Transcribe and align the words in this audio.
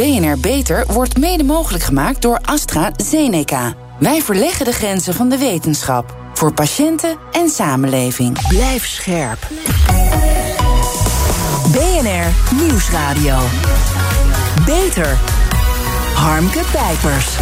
BNR 0.00 0.38
Beter 0.38 0.84
wordt 0.86 1.18
mede 1.18 1.44
mogelijk 1.44 1.84
gemaakt 1.84 2.22
door 2.22 2.38
AstraZeneca. 2.44 3.74
Wij 3.98 4.22
verleggen 4.22 4.64
de 4.64 4.72
grenzen 4.72 5.14
van 5.14 5.28
de 5.28 5.38
wetenschap. 5.38 6.16
Voor 6.34 6.52
patiënten 6.52 7.18
en 7.32 7.48
samenleving. 7.48 8.48
Blijf 8.48 8.86
scherp. 8.86 9.48
BNR 11.72 12.56
Nieuwsradio. 12.62 13.38
Beter. 14.66 15.18
Harmke 16.14 16.60
Pijpers. 16.72 17.36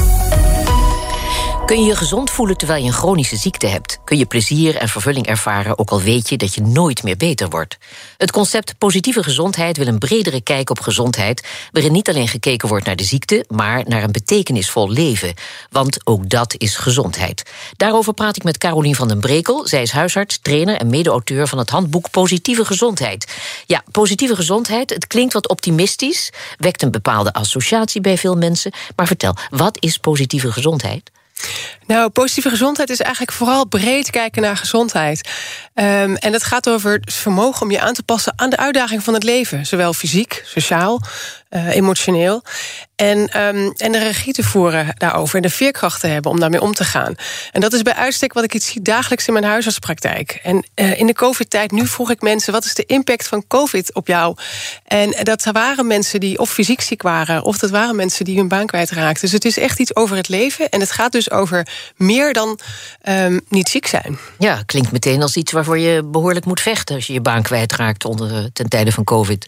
Kun 1.69 1.81
je 1.81 1.87
je 1.87 1.97
gezond 1.97 2.31
voelen 2.31 2.57
terwijl 2.57 2.81
je 2.83 2.87
een 2.87 2.95
chronische 2.95 3.37
ziekte 3.37 3.67
hebt? 3.67 3.99
Kun 4.05 4.19
je 4.19 4.27
plezier 4.27 4.77
en 4.77 4.89
vervulling 4.89 5.27
ervaren, 5.27 5.79
ook 5.79 5.91
al 5.91 6.01
weet 6.01 6.29
je 6.29 6.37
dat 6.37 6.55
je 6.55 6.61
nooit 6.61 7.03
meer 7.03 7.17
beter 7.17 7.49
wordt? 7.49 7.79
Het 8.17 8.31
concept 8.31 8.79
positieve 8.79 9.23
gezondheid 9.23 9.77
wil 9.77 9.87
een 9.87 9.99
bredere 9.99 10.41
kijk 10.41 10.71
op 10.71 10.81
gezondheid, 10.81 11.49
waarin 11.73 11.93
niet 11.93 12.09
alleen 12.09 12.29
gekeken 12.29 12.69
wordt 12.69 12.87
naar 12.87 12.97
de 12.97 13.05
ziekte, 13.05 13.45
maar 13.49 13.85
naar 13.87 14.03
een 14.03 14.13
betekenisvol 14.13 14.91
leven. 14.91 15.35
Want 15.71 16.07
ook 16.07 16.29
dat 16.29 16.55
is 16.59 16.77
gezondheid. 16.77 17.51
Daarover 17.77 18.15
praat 18.15 18.37
ik 18.37 18.45
met 18.45 18.59
Carolien 18.59 18.95
van 18.95 19.09
den 19.09 19.21
Brekel. 19.21 19.67
Zij 19.67 19.83
is 19.83 19.91
huisarts, 19.91 20.39
trainer 20.39 20.77
en 20.77 20.91
mede-auteur 20.91 21.49
van 21.49 21.59
het 21.59 21.71
handboek 21.71 22.11
Positieve 22.11 22.65
Gezondheid. 22.65 23.37
Ja, 23.67 23.83
positieve 23.91 24.37
gezondheid, 24.37 24.91
het 24.91 25.07
klinkt 25.07 25.33
wat 25.33 25.49
optimistisch, 25.49 26.33
wekt 26.57 26.83
een 26.83 26.91
bepaalde 26.91 27.33
associatie 27.33 28.01
bij 28.01 28.19
veel 28.19 28.35
mensen. 28.35 28.73
Maar 28.97 29.07
vertel, 29.07 29.37
wat 29.51 29.77
is 29.81 29.99
positieve 29.99 30.53
gezondheid? 30.53 31.11
Nou, 31.87 32.11
positieve 32.11 32.49
gezondheid 32.49 32.91
is 32.91 33.01
eigenlijk 33.01 33.33
vooral 33.33 33.67
breed 33.67 34.11
kijken 34.11 34.43
naar 34.43 34.57
gezondheid. 34.57 35.29
Um, 35.75 36.17
en 36.17 36.33
het 36.33 36.43
gaat 36.43 36.69
over 36.69 36.93
het 36.93 37.13
vermogen 37.13 37.63
om 37.63 37.71
je 37.71 37.81
aan 37.81 37.95
te 37.95 38.03
passen 38.03 38.33
aan 38.37 38.51
de 38.51 38.57
uitdaging 38.57 39.03
van 39.03 39.15
het 39.15 39.23
leven. 39.23 39.67
Zowel 39.67 39.93
fysiek, 39.93 40.43
sociaal, 40.47 41.01
uh, 41.51 41.75
emotioneel. 41.75 42.43
En, 42.99 43.19
um, 43.19 43.73
en 43.77 43.93
de 43.93 43.99
regie 43.99 44.33
te 44.33 44.43
voeren 44.43 44.95
daarover 44.97 45.37
en 45.37 45.43
de 45.43 45.51
veerkracht 45.51 46.01
te 46.01 46.07
hebben 46.07 46.31
om 46.31 46.41
daarmee 46.41 46.61
om 46.61 46.75
te 46.75 46.85
gaan. 46.85 47.15
En 47.53 47.61
dat 47.61 47.73
is 47.73 47.83
bij 47.83 47.95
uitstek 47.95 48.33
wat 48.33 48.45
ik 48.45 48.55
iets 48.55 48.67
zie 48.67 48.83
dagelijks 48.83 49.27
in 49.27 49.33
mijn 49.33 49.45
huisartspraktijk. 49.45 50.41
En 50.43 50.67
uh, 50.75 51.01
in 51.01 51.07
de 51.07 51.13
COVID-tijd, 51.13 51.71
nu 51.71 51.87
vroeg 51.87 52.11
ik 52.11 52.21
mensen: 52.21 52.53
wat 52.53 52.65
is 52.65 52.75
de 52.75 52.85
impact 52.87 53.29
van 53.29 53.45
COVID 53.47 53.95
op 53.95 54.07
jou? 54.07 54.37
En 54.85 55.15
dat 55.23 55.45
waren 55.45 55.87
mensen 55.87 56.21
die 56.21 56.39
of 56.39 56.51
fysiek 56.51 56.81
ziek 56.81 57.03
waren, 57.03 57.43
of 57.43 57.59
dat 57.59 57.71
waren 57.71 57.97
mensen 57.97 58.25
die 58.25 58.37
hun 58.37 58.49
baan 58.49 58.67
kwijtraakten. 58.67 59.21
Dus 59.21 59.33
het 59.33 59.45
is 59.45 59.59
echt 59.59 59.79
iets 59.79 59.97
over 59.97 60.17
het 60.17 60.29
leven. 60.29 60.69
En 60.69 60.81
het 60.81 60.91
gaat 60.91 61.13
dus 61.13 61.31
over 61.31 61.67
meer 61.97 62.33
dan 62.33 62.59
um, 63.09 63.41
niet 63.49 63.69
ziek 63.69 63.87
zijn. 63.87 64.19
Ja, 64.39 64.63
klinkt 64.67 64.93
meteen 64.93 65.23
als 65.23 65.37
iets 65.37 65.53
waarvoor 65.53 65.79
je 65.79 66.05
behoorlijk 66.05 66.47
moet 66.47 66.61
vechten 66.61 66.95
als 66.95 67.07
je 67.07 67.13
je 67.13 67.21
baan 67.21 67.43
kwijtraakt 67.43 68.05
onder, 68.05 68.31
uh, 68.31 68.45
ten 68.53 68.69
tijde 68.69 68.93
van 68.93 69.05
COVID. 69.05 69.47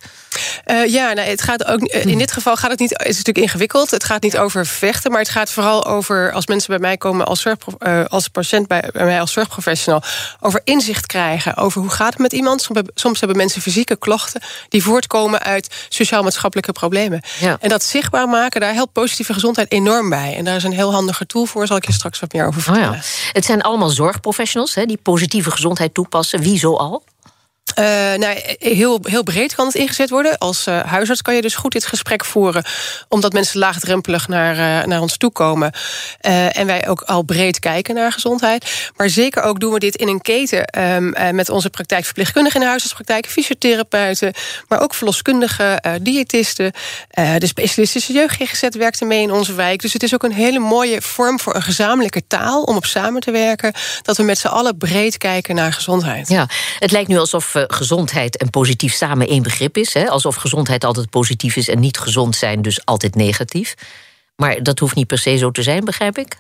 Uh, 0.67 0.87
ja, 0.87 1.13
nou, 1.13 1.29
het 1.29 1.43
gaat 1.43 1.65
ook. 1.65 1.81
In 1.83 2.19
dit 2.19 2.33
geval 2.33 2.57
gaat 2.57 2.71
het 2.71 2.81
niet. 2.81 2.91
Het 2.91 3.09
is 3.09 3.17
natuurlijk 3.17 3.40
ingewikkeld. 3.41 3.91
Het 3.91 4.05
gaat 4.05 4.23
niet 4.23 4.39
over 4.39 4.67
vechten, 4.67 5.11
maar 5.11 5.21
het 5.21 5.29
gaat 5.29 5.51
vooral 5.51 5.87
over 5.87 6.33
als 6.33 6.47
mensen 6.47 6.71
bij 6.71 6.79
mij 6.79 6.97
komen 6.97 7.27
als, 7.27 7.41
zorg, 7.41 7.57
uh, 7.79 8.05
als 8.05 8.29
patiënt 8.29 8.67
bij, 8.67 8.89
bij, 8.93 9.05
mij 9.05 9.21
als 9.21 9.33
zorgprofessional, 9.33 10.03
over 10.41 10.61
inzicht 10.65 11.07
krijgen 11.07 11.57
over 11.57 11.81
hoe 11.81 11.91
gaat 11.91 12.13
het 12.13 12.19
met 12.19 12.33
iemand. 12.33 12.63
Soms, 12.63 12.81
soms 12.95 13.19
hebben 13.19 13.37
mensen 13.37 13.63
fysieke 13.63 13.97
klachten 13.97 14.43
die 14.69 14.83
voortkomen 14.83 15.43
uit 15.43 15.87
sociaal-maatschappelijke 15.89 16.73
problemen. 16.73 17.21
Ja. 17.39 17.57
En 17.61 17.69
dat 17.69 17.83
zichtbaar 17.83 18.29
maken, 18.29 18.61
daar 18.61 18.75
helpt 18.75 18.93
positieve 18.93 19.33
gezondheid 19.33 19.73
enorm 19.73 20.09
bij. 20.09 20.37
En 20.37 20.45
daar 20.45 20.57
is 20.57 20.65
een 20.65 20.73
heel 20.73 20.93
handige 20.93 21.27
tool 21.27 21.47
voor, 21.47 21.67
zal 21.67 21.77
ik 21.77 21.87
je 21.87 21.93
straks 21.93 22.21
wat 22.21 22.33
meer 22.33 22.47
over 22.47 22.63
vertellen. 22.63 22.89
Oh 22.89 22.95
ja. 22.95 23.33
Het 23.33 23.45
zijn 23.45 23.63
allemaal 23.63 23.91
zorgprofessionals 23.91 24.75
hè, 24.75 24.87
die 24.87 24.99
positieve 25.03 25.51
gezondheid 25.51 25.95
toepassen. 25.95 26.41
Wie 26.41 26.59
zo 26.59 26.75
al? 26.75 27.05
Uh, 27.79 27.85
nou, 28.15 28.41
heel, 28.59 28.99
heel 29.03 29.23
breed 29.23 29.55
kan 29.55 29.67
het 29.67 29.75
ingezet 29.75 30.11
worden. 30.11 30.39
Als 30.39 30.67
uh, 30.67 30.81
huisarts 30.81 31.23
kan 31.23 31.35
je 31.35 31.43
dus 31.43 31.55
goed 31.55 31.73
dit 31.73 31.87
gesprek 31.87 32.25
voeren, 32.25 32.65
omdat 33.09 33.33
mensen 33.33 33.59
laagdrempelig 33.59 34.29
naar, 34.29 34.57
uh, 34.57 34.87
naar 34.87 35.01
ons 35.01 35.17
toe 35.17 35.31
komen. 35.31 35.73
en 36.21 36.67
wij 36.67 36.89
ook 36.89 37.01
al 37.01 37.23
breed 37.23 37.59
kijken 37.59 37.95
naar 37.95 38.13
gezondheid. 38.13 38.91
Maar 38.97 39.09
zeker 39.09 39.43
ook 39.43 39.61
doen 39.61 39.73
we 39.73 39.79
dit 39.79 39.97
in 39.97 40.09
een 40.09 40.21
keten 40.21 40.79
um, 40.79 41.35
met 41.35 41.49
onze 41.49 41.71
praktijkverpleegkundigen 41.71 42.55
in 42.55 42.65
de 42.65 42.71
huisartspraktijk, 42.71 43.27
fysiotherapeuten, 43.27 44.33
maar 44.69 44.81
ook 44.81 44.95
verloskundigen, 44.95 46.03
diëtisten. 46.03 46.73
de 47.39 47.47
specialistische 47.47 48.13
jeugd 48.13 48.77
werkt 48.77 49.01
ermee 49.01 49.23
in 49.23 49.33
onze 49.33 49.55
wijk. 49.55 49.83
Dus 49.83 49.93
het 49.93 50.03
is 50.03 50.15
ook 50.15 50.23
een 50.23 50.33
hele 50.33 50.59
mooie 50.59 51.03
vorm 51.03 51.41
voor 51.41 51.55
een 51.55 51.63
gezamenlijke 51.63 52.27
taal 52.27 52.63
om 52.63 52.77
op 52.77 52.85
samen 52.85 53.21
te 53.21 53.31
werken. 53.31 53.73
Dat 54.03 54.17
we 54.17 54.23
met 54.23 54.39
z'n 54.39 54.47
allen 54.47 54.79
breed 54.79 55.19
kijken 55.19 55.55
naar 55.55 55.73
gezondheid. 55.73 56.29
Ja, 56.29 56.47
het 56.79 56.91
lijkt 56.91 57.09
nu 57.09 57.19
alsof 57.19 57.55
gezondheid 57.69 58.37
en 58.37 58.51
positief 58.51 58.95
samen 58.95 59.29
één 59.29 59.43
begrip 59.43 59.77
is. 59.77 59.95
Hè? 59.95 60.09
Alsof 60.09 60.37
gezondheid 60.37 60.85
altijd 60.85 61.11
positief 61.11 61.57
is 61.57 61.69
en 61.69 61.81
niet 61.81 61.99
gezond 61.99 62.37
zijn 62.37 62.63
dus 62.63 62.85
altijd 62.85 63.15
negatief. 63.15 63.75
Maar 64.37 64.63
dat 64.63 64.79
hoeft 64.79 64.95
niet 64.95 65.07
per 65.07 65.19
se 65.19 65.37
zo 65.37 65.51
te 65.51 65.63
zijn, 65.63 65.85
begrijp 65.85 66.19
ik? 66.19 66.37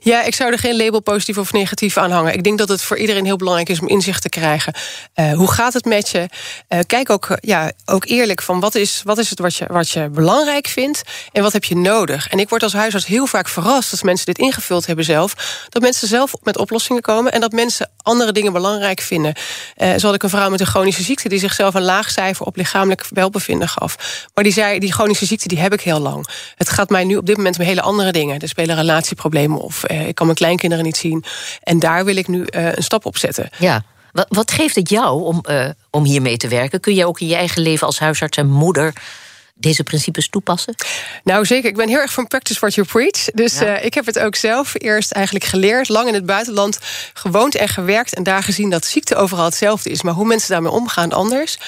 Ja, 0.00 0.22
ik 0.22 0.34
zou 0.34 0.52
er 0.52 0.58
geen 0.58 0.76
label 0.76 1.00
positief 1.00 1.38
of 1.38 1.52
negatief 1.52 1.96
aan 1.96 2.10
hangen. 2.10 2.34
Ik 2.34 2.44
denk 2.44 2.58
dat 2.58 2.68
het 2.68 2.82
voor 2.82 2.98
iedereen 2.98 3.24
heel 3.24 3.36
belangrijk 3.36 3.68
is 3.68 3.80
om 3.80 3.88
inzicht 3.88 4.22
te 4.22 4.28
krijgen. 4.28 4.74
Uh, 5.14 5.32
hoe 5.32 5.50
gaat 5.52 5.72
het 5.72 5.84
met 5.84 6.08
je? 6.08 6.28
Uh, 6.68 6.78
kijk 6.86 7.10
ook, 7.10 7.38
ja, 7.40 7.72
ook 7.84 8.06
eerlijk 8.06 8.42
van 8.42 8.60
wat 8.60 8.74
is, 8.74 9.00
wat 9.04 9.18
is 9.18 9.30
het 9.30 9.38
wat 9.38 9.56
je, 9.56 9.64
wat 9.68 9.90
je 9.90 10.08
belangrijk 10.08 10.66
vindt 10.66 11.02
en 11.32 11.42
wat 11.42 11.52
heb 11.52 11.64
je 11.64 11.76
nodig. 11.76 12.28
En 12.28 12.38
ik 12.38 12.48
word 12.48 12.62
als 12.62 12.72
huisarts 12.72 13.06
heel 13.06 13.26
vaak 13.26 13.48
verrast 13.48 13.90
als 13.90 14.02
mensen 14.02 14.26
dit 14.26 14.38
ingevuld 14.38 14.86
hebben 14.86 15.04
zelf. 15.04 15.34
Dat 15.68 15.82
mensen 15.82 16.08
zelf 16.08 16.32
met 16.42 16.58
oplossingen 16.58 17.02
komen 17.02 17.32
en 17.32 17.40
dat 17.40 17.52
mensen 17.52 17.90
andere 18.02 18.32
dingen 18.32 18.52
belangrijk 18.52 19.00
vinden. 19.00 19.34
Uh, 19.76 19.94
zo 19.96 20.06
had 20.06 20.14
ik 20.14 20.22
een 20.22 20.28
vrouw 20.28 20.50
met 20.50 20.60
een 20.60 20.66
chronische 20.66 21.02
ziekte 21.02 21.28
die 21.28 21.38
zichzelf 21.38 21.74
een 21.74 21.82
laag 21.82 22.10
cijfer 22.10 22.46
op 22.46 22.56
lichamelijk 22.56 23.06
welbevinden 23.10 23.68
gaf. 23.68 23.96
Maar 24.34 24.44
die 24.44 24.52
zei: 24.52 24.78
die 24.78 24.92
chronische 24.92 25.26
ziekte 25.26 25.48
die 25.48 25.58
heb 25.58 25.72
ik 25.72 25.80
heel 25.80 26.00
lang. 26.00 26.26
Het 26.54 26.70
gaat 26.70 26.90
mij 26.90 27.04
nu 27.04 27.16
op 27.16 27.26
dit 27.26 27.36
moment 27.36 27.58
om 27.58 27.64
hele 27.64 27.82
andere 27.82 28.12
dingen. 28.12 28.40
Er 28.40 28.48
spelen 28.48 28.76
relatieproblemen 28.76 29.53
of 29.56 29.90
uh, 29.90 30.08
ik 30.08 30.14
kan 30.14 30.26
mijn 30.26 30.38
kleinkinderen 30.38 30.84
niet 30.84 30.96
zien. 30.96 31.24
En 31.62 31.78
daar 31.78 32.04
wil 32.04 32.16
ik 32.16 32.28
nu 32.28 32.38
uh, 32.38 32.72
een 32.72 32.82
stap 32.82 33.06
op 33.06 33.18
zetten. 33.18 33.50
Ja. 33.58 33.84
Wat, 34.12 34.26
wat 34.28 34.50
geeft 34.50 34.74
het 34.74 34.88
jou 34.88 35.22
om, 35.22 35.44
uh, 35.50 35.68
om 35.90 36.04
hiermee 36.04 36.36
te 36.36 36.48
werken? 36.48 36.80
Kun 36.80 36.94
je 36.94 37.06
ook 37.06 37.20
in 37.20 37.26
je 37.26 37.34
eigen 37.34 37.62
leven 37.62 37.86
als 37.86 37.98
huisarts 37.98 38.38
en 38.38 38.50
moeder 38.50 38.92
deze 39.54 39.82
principes 39.82 40.28
toepassen? 40.28 40.74
Nou, 41.24 41.44
zeker. 41.44 41.68
Ik 41.68 41.76
ben 41.76 41.88
heel 41.88 41.98
erg 41.98 42.12
van 42.12 42.26
practice 42.26 42.60
what 42.60 42.74
you 42.74 42.86
preach. 42.86 43.24
Dus 43.34 43.58
ja. 43.58 43.78
uh, 43.78 43.84
ik 43.84 43.94
heb 43.94 44.06
het 44.06 44.18
ook 44.18 44.36
zelf 44.36 44.72
eerst 44.74 45.12
eigenlijk 45.12 45.44
geleerd, 45.44 45.88
lang 45.88 46.08
in 46.08 46.14
het 46.14 46.26
buitenland 46.26 46.78
gewoond 47.12 47.54
en 47.54 47.68
gewerkt 47.68 48.14
en 48.14 48.22
daar 48.22 48.42
gezien 48.42 48.70
dat 48.70 48.84
ziekte 48.84 49.16
overal 49.16 49.44
hetzelfde 49.44 49.90
is, 49.90 50.02
maar 50.02 50.14
hoe 50.14 50.26
mensen 50.26 50.50
daarmee 50.50 50.72
omgaan 50.72 51.12
anders. 51.12 51.58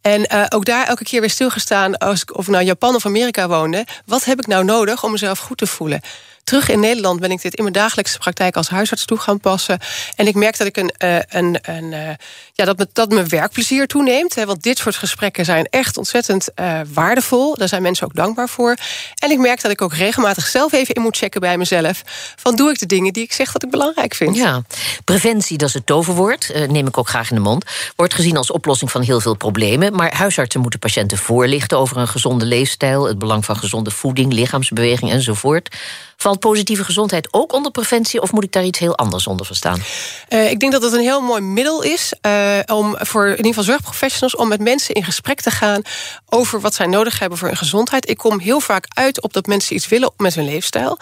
En 0.00 0.26
uh, 0.32 0.44
ook 0.48 0.64
daar 0.64 0.86
elke 0.86 1.04
keer 1.04 1.20
weer 1.20 1.30
stilgestaan, 1.30 1.98
als 1.98 2.22
ik 2.22 2.36
of 2.36 2.46
nou 2.46 2.64
Japan 2.64 2.94
of 2.94 3.06
Amerika 3.06 3.48
woonde, 3.48 3.86
wat 4.06 4.24
heb 4.24 4.38
ik 4.38 4.46
nou 4.46 4.64
nodig 4.64 5.04
om 5.04 5.10
mezelf 5.10 5.38
goed 5.38 5.58
te 5.58 5.66
voelen? 5.66 6.00
Terug 6.44 6.68
in 6.68 6.80
Nederland 6.80 7.20
ben 7.20 7.30
ik 7.30 7.42
dit 7.42 7.54
in 7.54 7.62
mijn 7.62 7.74
dagelijkse 7.74 8.18
praktijk 8.18 8.56
als 8.56 8.68
huisarts 8.68 9.04
toe 9.04 9.18
gaan 9.18 9.40
passen. 9.40 9.78
En 10.16 10.26
ik 10.26 10.34
merk 10.34 10.58
dat 10.58 10.66
ik 10.66 10.76
een, 10.76 10.92
uh, 11.04 11.18
een, 11.28 11.58
een 11.62 11.92
uh, 11.92 12.08
ja, 12.56 12.64
dat, 12.64 12.78
me, 12.78 12.88
dat 12.92 13.08
mijn 13.12 13.28
werkplezier 13.28 13.86
toeneemt. 13.86 14.34
Hè, 14.34 14.46
want 14.46 14.62
dit 14.62 14.78
soort 14.78 14.96
gesprekken 14.96 15.44
zijn 15.44 15.66
echt 15.70 15.96
ontzettend 15.96 16.48
uh, 16.60 16.80
waardevol. 16.92 17.56
Daar 17.56 17.68
zijn 17.68 17.82
mensen 17.82 18.06
ook 18.06 18.14
dankbaar 18.14 18.48
voor. 18.48 18.76
En 19.14 19.30
ik 19.30 19.38
merk 19.38 19.62
dat 19.62 19.70
ik 19.70 19.82
ook 19.82 19.94
regelmatig 19.94 20.46
zelf 20.46 20.72
even 20.72 20.94
in 20.94 21.02
moet 21.02 21.16
checken 21.16 21.40
bij 21.40 21.58
mezelf. 21.58 22.02
Van 22.36 22.56
doe 22.56 22.70
ik 22.70 22.78
de 22.78 22.86
dingen 22.86 23.12
die 23.12 23.22
ik 23.22 23.32
zeg 23.32 23.52
dat 23.52 23.62
ik 23.62 23.70
belangrijk 23.70 24.14
vind. 24.14 24.36
Ja, 24.36 24.62
preventie, 25.04 25.58
dat 25.58 25.68
is 25.68 25.74
het 25.74 25.86
toverwoord. 25.86 26.52
neem 26.68 26.86
ik 26.86 26.98
ook 26.98 27.08
graag 27.08 27.30
in 27.30 27.36
de 27.36 27.42
mond. 27.42 27.64
Wordt 27.96 28.14
gezien 28.14 28.36
als 28.36 28.50
oplossing 28.50 28.90
van 28.90 29.02
heel 29.02 29.20
veel 29.20 29.34
problemen. 29.34 29.94
Maar 29.94 30.14
huisartsen 30.16 30.60
moeten 30.60 30.80
patiënten 30.80 31.18
voorlichten 31.18 31.78
over 31.78 31.96
een 31.96 32.08
gezonde 32.08 32.44
leefstijl. 32.44 33.06
Het 33.06 33.18
belang 33.18 33.44
van 33.44 33.56
gezonde 33.56 33.90
voeding, 33.90 34.32
lichaamsbeweging 34.32 35.10
enzovoort. 35.10 35.68
Valt 36.16 36.38
Valt 36.38 36.52
positieve 36.54 36.84
gezondheid 36.84 37.28
ook 37.30 37.52
onder 37.52 37.70
preventie 37.70 38.22
of 38.22 38.32
moet 38.32 38.44
ik 38.44 38.52
daar 38.52 38.64
iets 38.64 38.78
heel 38.78 38.96
anders 38.96 39.26
onder 39.26 39.46
verstaan? 39.46 39.82
Uh, 40.28 40.50
ik 40.50 40.60
denk 40.60 40.72
dat 40.72 40.82
het 40.82 40.92
een 40.92 41.00
heel 41.00 41.20
mooi 41.20 41.40
middel 41.40 41.82
is 41.82 42.12
uh, 42.26 42.43
om 42.66 42.96
voor 42.98 43.24
in 43.24 43.30
ieder 43.30 43.46
geval 43.46 43.64
zorgprofessionals 43.64 44.36
om 44.36 44.48
met 44.48 44.60
mensen 44.60 44.94
in 44.94 45.04
gesprek 45.04 45.40
te 45.40 45.50
gaan 45.50 45.82
over 46.28 46.60
wat 46.60 46.74
zij 46.74 46.86
nodig 46.86 47.18
hebben 47.18 47.38
voor 47.38 47.48
hun 47.48 47.56
gezondheid. 47.56 48.08
Ik 48.08 48.16
kom 48.16 48.40
heel 48.40 48.60
vaak 48.60 48.86
uit 48.88 49.22
op 49.22 49.32
dat 49.32 49.46
mensen 49.46 49.76
iets 49.76 49.88
willen 49.88 50.12
met 50.16 50.34
hun 50.34 50.44
leefstijl. 50.44 50.98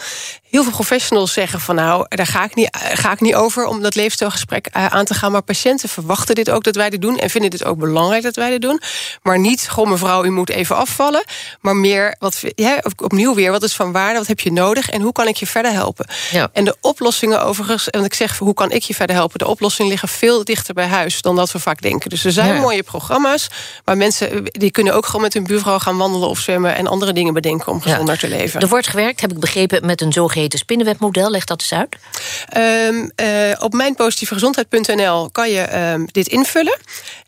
Heel 0.51 0.63
veel 0.63 0.73
professionals 0.73 1.33
zeggen 1.33 1.61
van 1.61 1.75
nou, 1.75 2.07
daar 2.09 2.27
ga 2.27 2.45
ik 2.45 2.55
niet, 2.55 2.77
ga 2.95 3.13
ik 3.13 3.21
niet 3.21 3.35
over 3.35 3.67
om 3.67 3.83
dat 3.83 3.95
leefstijlgesprek 3.95 4.69
aan 4.73 5.05
te 5.05 5.15
gaan. 5.15 5.33
Maar 5.33 5.43
patiënten 5.43 5.89
verwachten 5.89 6.35
dit 6.35 6.51
ook 6.51 6.65
dat 6.65 6.77
wij 6.77 6.91
dit 6.91 7.01
doen 7.01 7.19
en 7.19 7.31
vinden 7.31 7.51
dit 7.51 7.65
ook 7.65 7.79
belangrijk 7.79 8.23
dat 8.23 8.37
wij 8.37 8.51
dit 8.51 8.63
doen. 8.63 8.81
Maar 9.23 9.39
niet, 9.39 9.69
goh 9.69 9.89
mevrouw, 9.89 10.25
u 10.25 10.31
moet 10.31 10.51
even 10.51 10.77
afvallen. 10.77 11.25
Maar 11.61 11.77
meer, 11.77 12.17
wat, 12.19 12.43
ja, 12.55 12.83
opnieuw 12.97 13.35
weer, 13.35 13.51
wat 13.51 13.63
is 13.63 13.75
van 13.75 13.93
waarde, 13.93 14.19
wat 14.19 14.27
heb 14.27 14.41
je 14.41 14.53
nodig 14.53 14.91
en 14.91 15.01
hoe 15.01 15.13
kan 15.13 15.29
ik 15.29 15.37
je 15.37 15.47
verder 15.47 15.73
helpen? 15.73 16.07
Ja. 16.31 16.51
En 16.53 16.65
de 16.65 16.77
oplossingen 16.81 17.45
overigens, 17.45 17.91
en 17.91 18.05
ik 18.05 18.15
zeg 18.15 18.39
hoe 18.39 18.55
kan 18.55 18.71
ik 18.71 18.83
je 18.83 18.95
verder 18.95 19.17
helpen? 19.17 19.39
De 19.39 19.47
oplossingen 19.47 19.91
liggen 19.91 20.09
veel 20.09 20.45
dichter 20.45 20.75
bij 20.75 20.87
huis 20.87 21.23
dan 21.23 21.32
dat 21.37 21.53
we 21.53 21.59
vaak 21.59 21.81
denken. 21.81 22.11
Dus 22.11 22.25
er 22.25 22.33
zijn 22.33 22.61
mooie 22.61 22.83
programma's, 22.83 23.49
maar 23.85 23.97
mensen 23.97 24.45
die 24.45 24.71
kunnen 24.71 24.95
ook 24.95 25.07
gewoon 25.07 25.21
met 25.23 25.35
hun 25.35 25.45
buurvrouw 25.45 25.79
gaan 25.79 25.97
wandelen 25.97 26.29
of 26.29 26.39
zwemmen 26.39 26.77
en 26.77 26.87
andere 26.87 27.13
dingen 27.13 27.35
bedenken 27.35 27.73
om 27.73 27.81
gezonder 27.81 28.19
te 28.19 28.29
leven. 28.29 28.61
Er 28.61 28.69
wordt 28.69 28.87
gewerkt, 28.87 29.21
heb 29.21 29.33
ik 29.33 29.41
begrepen, 29.41 29.87
met 29.87 30.01
een 30.01 30.13
zogeheten 30.13 30.59
spinnenwebmodel. 30.59 31.31
Leg 31.31 31.45
dat 31.45 31.61
eens 31.61 31.73
uit. 31.73 31.97
Um, 32.89 33.11
uh, 33.17 33.53
op 33.59 33.73
mijnpositievegezondheid.nl 33.73 35.31
kan 35.31 35.51
je 35.51 35.93
um, 35.93 36.07
dit 36.13 36.27
invullen. 36.27 36.79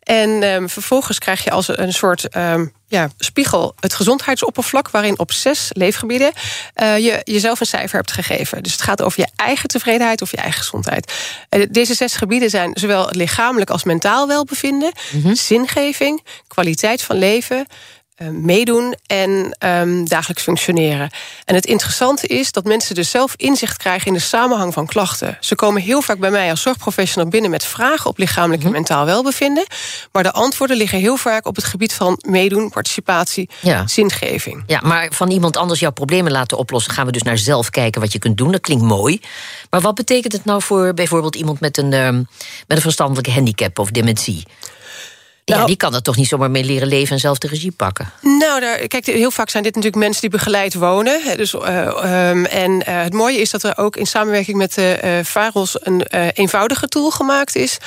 En 0.03 0.29
um, 0.43 0.69
vervolgens 0.69 1.19
krijg 1.19 1.43
je 1.43 1.51
als 1.51 1.77
een 1.77 1.93
soort 1.93 2.27
ja, 2.95 3.09
spiegel 3.17 3.75
het 3.79 3.93
gezondheidsoppervlak... 3.93 4.89
waarin 4.89 5.19
op 5.19 5.31
zes 5.31 5.69
leefgebieden 5.69 6.31
uh, 6.81 6.97
je 6.97 7.21
jezelf 7.23 7.59
een 7.59 7.65
cijfer 7.65 7.97
hebt 7.97 8.11
gegeven. 8.11 8.63
Dus 8.63 8.71
het 8.71 8.81
gaat 8.81 9.01
over 9.01 9.19
je 9.19 9.27
eigen 9.35 9.69
tevredenheid 9.69 10.21
of 10.21 10.31
je 10.31 10.37
eigen 10.37 10.59
gezondheid. 10.59 11.13
Uh, 11.49 11.65
deze 11.71 11.93
zes 11.93 12.15
gebieden 12.15 12.49
zijn 12.49 12.71
zowel 12.73 13.09
lichamelijk 13.11 13.69
als 13.69 13.83
mentaal 13.83 14.27
welbevinden... 14.27 14.91
Mm 15.11 15.21
-hmm. 15.21 15.35
zingeving, 15.35 16.23
kwaliteit 16.47 17.01
van 17.01 17.17
leven 17.17 17.67
uh, 18.21 18.27
meedoen 18.29 18.95
en 19.05 19.57
um, 19.59 20.07
dagelijks 20.07 20.43
functioneren. 20.43 21.09
En 21.45 21.55
het 21.55 21.65
interessante 21.65 22.27
is 22.27 22.51
dat 22.51 22.63
mensen 22.63 22.95
dus 22.95 23.09
zelf 23.09 23.33
inzicht 23.35 23.77
krijgen 23.77 24.07
in 24.07 24.13
de 24.13 24.19
samenhang 24.19 24.73
van 24.73 24.85
klachten. 24.85 25.37
Ze 25.39 25.55
komen 25.55 25.81
heel 25.81 26.01
vaak 26.01 26.19
bij 26.19 26.31
mij 26.31 26.49
als 26.49 26.61
zorgprofessional 26.61 27.29
binnen 27.29 27.51
met 27.51 27.65
vragen 27.65 28.09
op 28.09 28.17
lichamelijk 28.17 28.63
en 28.63 28.71
mentaal 28.71 29.05
welbevinden. 29.05 29.65
Maar 30.11 30.23
de 30.23 30.31
antwoorden 30.31 30.77
liggen 30.77 30.99
heel 30.99 31.17
vaak 31.17 31.45
op 31.45 31.55
het 31.55 31.65
gebied 31.65 31.93
van 31.93 32.19
meedoen, 32.27 32.69
participatie, 32.69 33.49
ja. 33.61 33.87
zingeving. 33.87 34.63
Ja, 34.67 34.79
maar 34.83 35.07
van 35.11 35.31
iemand 35.31 35.57
anders 35.57 35.79
jouw 35.79 35.91
problemen 35.91 36.31
laten 36.31 36.57
oplossen, 36.57 36.93
gaan 36.93 37.05
we 37.05 37.11
dus 37.11 37.23
naar 37.23 37.37
zelf 37.37 37.69
kijken 37.69 38.01
wat 38.01 38.11
je 38.11 38.19
kunt 38.19 38.37
doen. 38.37 38.51
Dat 38.51 38.61
klinkt 38.61 38.83
mooi. 38.83 39.21
Maar 39.69 39.81
wat 39.81 39.95
betekent 39.95 40.33
het 40.33 40.45
nou 40.45 40.61
voor 40.61 40.93
bijvoorbeeld 40.93 41.35
iemand 41.35 41.59
met 41.59 41.77
een, 41.77 41.93
um, 41.93 42.27
met 42.67 42.77
een 42.77 42.81
verstandelijke 42.81 43.31
handicap 43.31 43.79
of 43.79 43.91
dementie? 43.91 44.43
Nou, 45.45 45.61
ja, 45.61 45.67
die 45.67 45.75
kan 45.75 45.93
er 45.93 46.01
toch 46.01 46.15
niet 46.15 46.27
zomaar 46.27 46.51
mee 46.51 46.63
leren 46.63 46.87
leven 46.87 47.13
en 47.13 47.19
zelf 47.19 47.37
de 47.37 47.47
regie 47.47 47.71
pakken? 47.71 48.11
Nou, 48.21 48.59
daar, 48.59 48.87
kijk, 48.87 49.05
heel 49.05 49.31
vaak 49.31 49.49
zijn 49.49 49.63
dit 49.63 49.75
natuurlijk 49.75 50.03
mensen 50.03 50.21
die 50.21 50.29
begeleid 50.29 50.73
wonen. 50.73 51.37
Dus, 51.37 51.53
uh, 51.53 52.29
um, 52.29 52.45
en 52.45 52.71
uh, 52.71 52.81
het 52.85 53.13
mooie 53.13 53.37
is 53.37 53.49
dat 53.49 53.63
er 53.63 53.77
ook 53.77 53.95
in 53.95 54.05
samenwerking 54.05 54.57
met 54.57 54.73
de 54.73 54.99
uh, 55.03 55.11
VAROS... 55.23 55.77
een 55.81 56.01
eenvoudige 56.33 56.87
tool 56.87 57.11
gemaakt 57.11 57.55
is. 57.55 57.77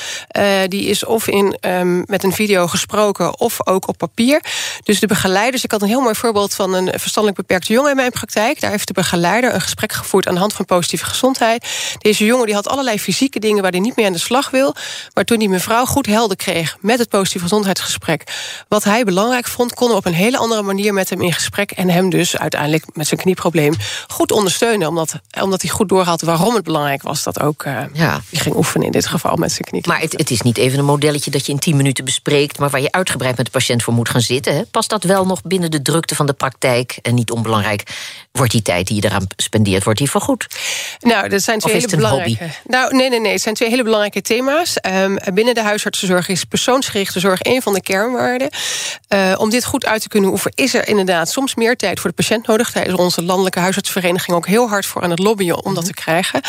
die 0.69 0.85
is 0.85 1.05
of 1.05 1.29
in, 1.29 1.57
um, 1.61 2.03
met 2.07 2.25
een 2.25 2.33
video 2.33 2.67
gesproken 2.67 3.39
of 3.39 3.67
ook 3.67 3.89
op 3.89 3.99
papier. 3.99 4.43
Dus 4.83 5.01
de 5.01 5.07
begeleiders... 5.07 5.65
Ik 5.65 5.71
had 5.71 5.83
een 5.83 5.89
heel 5.89 6.01
mooi 6.01 6.15
voorbeeld 6.15 6.55
van 6.55 6.75
een 6.75 6.91
verstandelijk 6.99 7.41
beperkte 7.41 7.73
jongen 7.73 7.91
in 7.91 7.97
mijn 7.97 8.11
praktijk. 8.11 8.61
Daar 8.61 8.71
heeft 8.71 8.87
de 8.87 8.93
begeleider 8.93 9.55
een 9.55 9.61
gesprek 9.61 9.93
gevoerd 9.93 10.27
aan 10.27 10.35
de 10.35 10.41
hand 10.41 10.53
van 10.53 10.65
positieve 10.65 11.05
gezondheid. 11.05 11.69
Deze 11.99 12.25
jongen 12.25 12.47
die 12.47 12.55
had 12.55 12.69
allerlei 12.69 12.99
fysieke 12.99 13.39
dingen 13.39 13.63
waar 13.63 13.71
hij 13.71 13.81
niet 13.81 13.97
meer 13.97 14.07
aan 14.07 14.13
de 14.13 14.19
slag 14.19 14.51
wil. 14.51 14.75
Maar 15.15 15.25
toen 15.25 15.39
die 15.39 15.49
mevrouw 15.49 15.85
goed 15.85 16.07
helder 16.07 16.37
kreeg 16.37 16.77
met 16.81 16.99
het 16.99 17.09
positieve 17.09 17.47
gezondheidsgesprek. 17.49 18.23
Wat 18.69 18.85
hij 18.85 19.05
belangrijk 19.05 19.47
vond, 19.47 19.75
konden 19.75 19.97
we 19.97 20.03
op 20.07 20.07
een 20.07 20.19
hele 20.19 20.39
andere 20.39 20.63
manier 20.63 20.93
met 20.93 21.11
hem 21.11 21.23
in 21.23 21.33
gesprek. 21.33 21.71
En 21.71 21.91
hem 21.91 22.11
dus 22.11 22.39
uiteindelijk 22.39 22.85
met 22.93 23.07
zijn 23.07 23.21
knieprobleem 23.21 23.75
goed 24.09 24.33
ondersteunen. 24.33 24.89
Omdat, 24.89 25.15
omdat 25.41 25.63
hij 25.63 25.71
goed 25.71 25.89
doorhad 25.89 26.23
waarom 26.23 26.55
het 26.55 26.65
belangrijk 26.65 27.03
was 27.03 27.23
dat 27.23 27.41
ook 27.41 27.65
uh, 27.65 27.81
ja. 27.93 28.21
hij 28.31 28.41
ging 28.41 28.57
oefenen 28.57 28.87
in 28.87 28.93
dit 28.93 29.07
geval 29.07 29.37
met 29.37 29.53
zijn 29.53 29.65
knie. 29.65 29.83
Maar 29.87 30.01
het, 30.01 30.13
het, 30.13 30.31
is 30.31 30.43
niet 30.43 30.59
even 30.59 30.79
een 30.79 30.85
modelletje 30.85 31.31
dat 31.31 31.47
je 31.47 31.53
in 31.53 31.59
tien 31.59 31.77
minuten 31.77 32.05
bespreekt, 32.05 32.59
maar 32.59 32.71
waar 32.71 32.81
je 32.81 32.93
uitgebreid 32.93 33.37
met 33.37 33.47
de 33.47 33.53
patiënt 33.53 33.83
voor 33.83 33.95
moet 33.95 34.09
gaan 34.09 34.21
zitten. 34.21 34.55
Hè? 34.55 34.63
Past 34.65 34.91
dat 34.91 35.05
wel 35.05 35.27
nog 35.27 35.43
binnen 35.43 35.71
de 35.71 35.83
drukte 35.83 36.15
van 36.15 36.27
de 36.27 36.33
praktijk? 36.33 36.99
En 37.03 37.15
niet 37.15 37.31
onbelangrijk, 37.31 37.83
wordt 38.33 38.53
die 38.53 38.63
tijd 38.63 38.87
die 38.87 38.97
je 38.97 39.05
eraan 39.05 39.27
spendeert, 39.37 39.85
wordt 39.85 39.99
die 39.99 40.11
vergoed? 40.11 40.47
Nou, 41.01 41.29
dat 41.29 41.43
zijn 41.43 41.59
twee 41.59 41.75
hele 41.75 41.97
belangrijke. 41.97 42.45
Hobby? 42.45 42.55
Nou, 42.67 42.97
nee, 42.97 43.09
nee, 43.09 43.21
nee. 43.21 43.33
Het 43.33 43.43
zijn 43.43 43.55
twee 43.55 43.69
hele 43.69 43.83
belangrijke 43.83 44.23
thema's. 44.23 44.77
Um, 44.87 45.19
binnen 45.35 45.55
de 45.55 45.63
huisartsenzorg 45.63 46.29
is 46.29 46.45
persoonsgerichte 46.45 47.21
zorg 47.21 47.38
een 47.43 47.63
van 47.63 47.73
de 47.73 47.83
kernwaarden. 47.83 48.49
Uh, 49.09 49.35
om 49.37 49.51
dit 49.51 49.65
goed 49.65 49.87
uit 49.87 50.03
te 50.03 50.09
kunnen 50.09 50.31
oefenen, 50.31 50.57
is 50.57 50.75
er 50.75 50.89
inderdaad 50.89 51.31
soms 51.31 51.55
meer 51.55 51.77
tijd 51.77 52.01
voor 52.01 52.11
de 52.11 52.17
patiënt 52.17 52.47
nodig. 52.47 52.73
Daar 52.73 52.87
is 52.87 52.95
onze 52.95 53.23
landelijke 53.23 53.59
huisartsvereniging 53.59 54.37
ook 54.37 54.47
heel 54.47 54.69
hard 54.69 54.87
voor 54.87 55.03
aan 55.03 55.11
het 55.11 55.19
lobbyen 55.19 55.65
om 55.65 55.75
dat 55.75 55.85
te 55.85 55.95
krijgen. 55.95 56.41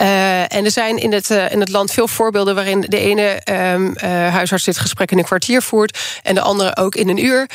Uh, 0.00 0.52
en 0.52 0.64
er 0.64 0.70
zijn 0.70 0.98
in 0.98 1.12
het, 1.12 1.30
uh, 1.30 1.52
in 1.52 1.60
het 1.60 1.68
land 1.68 1.90
veel 1.90 2.08
voorbeelden 2.08 2.54
waarin 2.54 2.80
de 2.80 2.98
ene 2.98 3.40
um, 3.44 3.98
huisarts 4.30 4.64
dit 4.64 4.78
gesprek 4.78 5.10
in 5.10 5.18
een 5.18 5.24
kwartier 5.24 5.62
voert 5.62 5.98
en 6.22 6.34
de 6.34 6.40
andere 6.40 6.76
ook 6.76 6.94
in 6.94 7.08
een 7.08 7.24
uur 7.24 7.46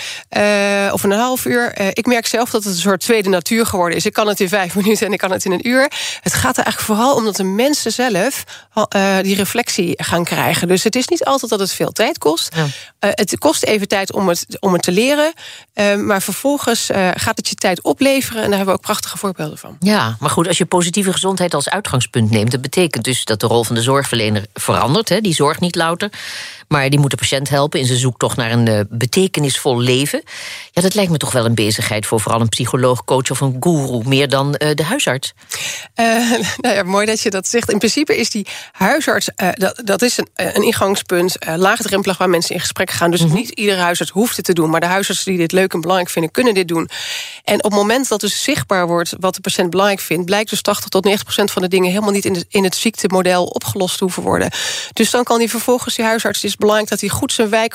of 0.92 1.04
een 1.04 1.12
half 1.12 1.46
uur. 1.46 1.80
ik 1.94 2.06
merk 2.06 2.26
zelf 2.26 2.50
dat 2.50 2.64
het 2.64 2.74
een 2.74 2.80
soort 2.80 3.00
tweede 3.00 3.30
natuur 3.30 3.66
geworden 3.66 3.98
is. 3.98 4.06
Ik 4.06 4.14
kan 4.14 4.28
het 4.28 4.40
in 4.40 4.50
vijf 4.50 4.76
minuten 4.80 5.06
en 5.06 5.14
ik 5.14 5.20
kan 5.20 5.32
het 5.32 5.46
in 5.46 5.52
een 5.52 5.68
uur. 5.68 5.92
Het 6.22 6.34
gaat 6.34 6.58
er 6.58 6.64
eigenlijk 6.64 6.80
vooral 6.80 7.16
om 7.16 7.26
dat 7.26 7.36
de 7.36 7.44
mensen 7.44 7.92
zelf 7.92 8.44
die 9.22 9.36
reflectie 9.36 9.94
gaan 10.04 10.24
krijgen. 10.24 10.68
Dus 10.68 10.84
het 10.84 10.96
is 10.96 11.08
niet 11.08 11.26
altijd 11.26 11.52
dat 11.52 11.60
het 11.60 11.72
veel 11.72 11.92
tijd 11.92 12.18
kost. 12.18 12.56
Ja. 12.60 13.08
Uh, 13.10 13.12
het 13.14 13.38
kost 13.38 13.64
even 13.64 13.88
tijd 13.88 14.14
om 14.14 14.28
het, 14.28 14.58
om 14.60 14.74
het 14.74 14.82
te 14.82 14.92
leren. 14.92 15.34
Uh, 15.74 15.96
maar 15.96 16.22
vervolgens 16.22 16.90
uh, 16.90 17.10
gaat 17.14 17.38
het 17.38 17.48
je 17.48 17.56
tijd 17.56 17.82
opleveren. 17.82 18.44
En 18.44 18.48
daar 18.48 18.58
hebben 18.58 18.76
we 18.76 18.80
ook 18.80 18.86
prachtige 18.86 19.18
voorbeelden 19.18 19.58
van. 19.58 19.78
Ja, 19.80 20.16
maar 20.20 20.30
goed, 20.30 20.48
als 20.48 20.58
je 20.58 20.66
positieve 20.66 21.12
gezondheid 21.12 21.54
als 21.54 21.70
uitgangspunt 21.70 22.30
neemt... 22.30 22.52
dat 22.52 22.62
betekent 22.62 23.04
dus 23.04 23.26
dat 23.26 23.40
de 23.40 23.48
rol 23.48 23.64
van 23.64 23.76
de 23.76 23.82
zorgverlener 23.82 24.46
verandert. 24.54 25.10
Hè? 25.10 25.22
Die 25.22 25.34
zorgt 25.34 25.60
niet 25.60 25.76
louter. 25.76 26.10
Maar 26.70 26.90
die 26.90 27.00
moet 27.00 27.12
de 27.12 27.18
patiënt 27.18 27.50
helpen 27.50 27.80
in 27.80 27.86
zijn 27.86 28.00
zoektocht 28.00 28.38
naar 28.38 28.52
een 28.52 28.68
uh, 28.68 28.80
betekenisvol 28.90 29.80
leven. 29.80 30.22
Ja, 30.72 30.82
dat 30.82 30.94
lijkt 30.94 31.12
me 31.12 31.18
toch 31.18 31.32
wel 31.32 31.46
een 31.46 31.56
bezigheid 31.56 32.06
voor 32.06 32.20
vooral 32.20 32.42
een 32.42 32.50
psycholoog, 32.50 33.06
coach 33.06 33.32
of 33.32 33.42
een 33.42 33.58
guru, 33.60 34.02
meer 34.06 34.30
dan 34.30 34.48
uh, 34.48 34.74
de 34.74 34.84
huisarts. 34.84 35.34
Uh, 35.96 36.06
nou 36.62 36.76
ja, 36.76 36.84
mooi 36.84 37.06
dat 37.06 37.22
je 37.22 37.30
dat 37.30 37.48
zegt. 37.48 37.72
In 37.72 37.78
principe 37.78 38.18
is 38.18 38.30
die 38.30 38.48
huisarts, 38.72 39.30
dat, 39.54 39.82
dat 39.84 40.02
is 40.02 40.18
een, 40.18 40.28
een 40.36 40.64
ingangspunt, 40.64 41.36
laagdrempelig 41.56 42.18
waar 42.18 42.30
mensen 42.30 42.54
in 42.54 42.60
gesprek 42.60 42.92
gaan. 42.92 43.12
Dus 43.12 43.22
mm 43.22 43.28
-hmm. 43.28 43.36
niet 43.36 43.50
iedere 43.50 43.82
huisarts 43.82 44.12
hoeft 44.12 44.36
het 44.36 44.46
te 44.46 44.54
doen, 44.54 44.70
maar 44.70 44.80
de 44.80 44.86
huisartsen 44.86 45.32
die 45.32 45.40
dit 45.40 45.52
leuk 45.52 45.74
en 45.74 45.82
belangrijk 45.82 46.12
vinden, 46.12 46.32
kunnen 46.32 46.54
dit 46.54 46.68
doen. 46.68 46.90
En 47.44 47.56
op 47.56 47.72
het 47.72 47.80
moment 47.80 48.08
dat 48.08 48.20
dus 48.20 48.44
zichtbaar 48.44 48.88
wordt 48.88 49.14
wat 49.20 49.36
de 49.36 49.42
patiënt 49.42 49.70
belangrijk 49.70 50.02
vindt, 50.02 50.26
blijkt 50.26 50.50
dus 50.50 50.62
80 50.62 50.90
tot 50.90 51.04
90 51.04 51.28
procent 51.28 51.52
van 51.52 51.62
de 51.62 51.68
dingen 51.68 51.90
helemaal 51.90 52.12
niet 52.12 52.26
in, 52.26 52.34
de, 52.34 52.46
in 52.50 52.64
het 52.64 52.76
ziektemodel 52.76 53.46
opgelost 53.46 54.00
hoeven 54.00 54.24
worden. 54.24 54.52
Dus 54.94 55.12
dan 55.12 55.24
kan 55.24 55.40
die 55.40 55.50
vervolgens 55.50 55.96
die 55.96 56.06
huisarts 56.06 56.44
is 56.44 56.56
belangrijk 56.60 56.90
dat 56.90 57.00
hij 57.00 57.10
goed 57.10 57.34
zijn 57.34 57.50
wijk 57.50 57.74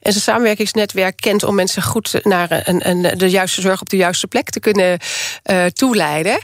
en 0.00 0.12
zijn 0.12 0.24
samenwerkingsnetwerk 0.24 1.16
kent 1.16 1.42
om 1.42 1.54
mensen 1.54 1.82
goed 1.82 2.20
naar 2.22 2.62
een, 2.64 2.88
een, 2.88 3.18
de 3.18 3.30
juiste 3.30 3.60
zorg 3.60 3.80
op 3.80 3.88
de 3.88 3.96
juiste 3.96 4.26
plek 4.26 4.50
te 4.50 4.60
kunnen 4.60 4.98
uh, 5.50 5.64
toeleiden. 5.64 6.38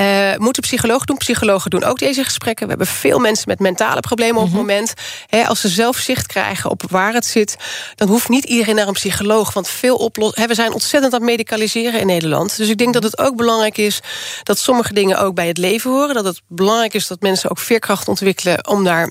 Uh, 0.00 0.36
moet 0.36 0.54
de 0.54 0.60
psycholoog 0.60 1.04
doen? 1.04 1.16
Psychologen 1.16 1.70
doen 1.70 1.84
ook 1.84 1.98
deze 1.98 2.24
gesprekken. 2.24 2.64
We 2.64 2.70
hebben 2.76 2.94
veel 2.94 3.18
mensen 3.18 3.48
met 3.48 3.58
mentale 3.58 4.00
problemen 4.00 4.36
op 4.36 4.42
het 4.42 4.52
mm 4.52 4.58
-hmm. 4.58 4.66
moment. 4.66 4.94
He, 5.26 5.46
als 5.46 5.60
ze 5.60 5.68
zelf 5.68 5.96
zicht 5.96 6.26
krijgen 6.26 6.70
op 6.70 6.82
waar 6.90 7.12
het 7.12 7.26
zit, 7.26 7.56
dan 7.94 8.08
hoeft 8.08 8.28
niet 8.28 8.44
iedereen 8.44 8.74
naar 8.74 8.86
een 8.86 8.92
psycholoog. 8.92 9.52
Want 9.52 9.68
veel 9.68 9.96
oplossingen. 9.96 10.48
We 10.48 10.54
zijn 10.54 10.72
ontzettend 10.72 11.12
aan 11.12 11.20
het 11.20 11.28
medicaliseren 11.28 12.00
in 12.00 12.06
Nederland. 12.06 12.56
Dus 12.56 12.68
ik 12.68 12.78
denk 12.78 12.92
dat 12.92 13.02
het 13.02 13.18
ook 13.18 13.36
belangrijk 13.36 13.78
is 13.78 14.00
dat 14.42 14.58
sommige 14.58 14.92
dingen 14.92 15.18
ook 15.18 15.34
bij 15.34 15.46
het 15.46 15.58
leven 15.58 15.90
horen. 15.90 16.14
Dat 16.14 16.24
het 16.24 16.40
belangrijk 16.48 16.94
is 16.94 17.06
dat 17.06 17.20
mensen 17.20 17.50
ook 17.50 17.58
veerkracht 17.58 18.08
ontwikkelen 18.08 18.68
om 18.68 18.84
daar 18.84 19.10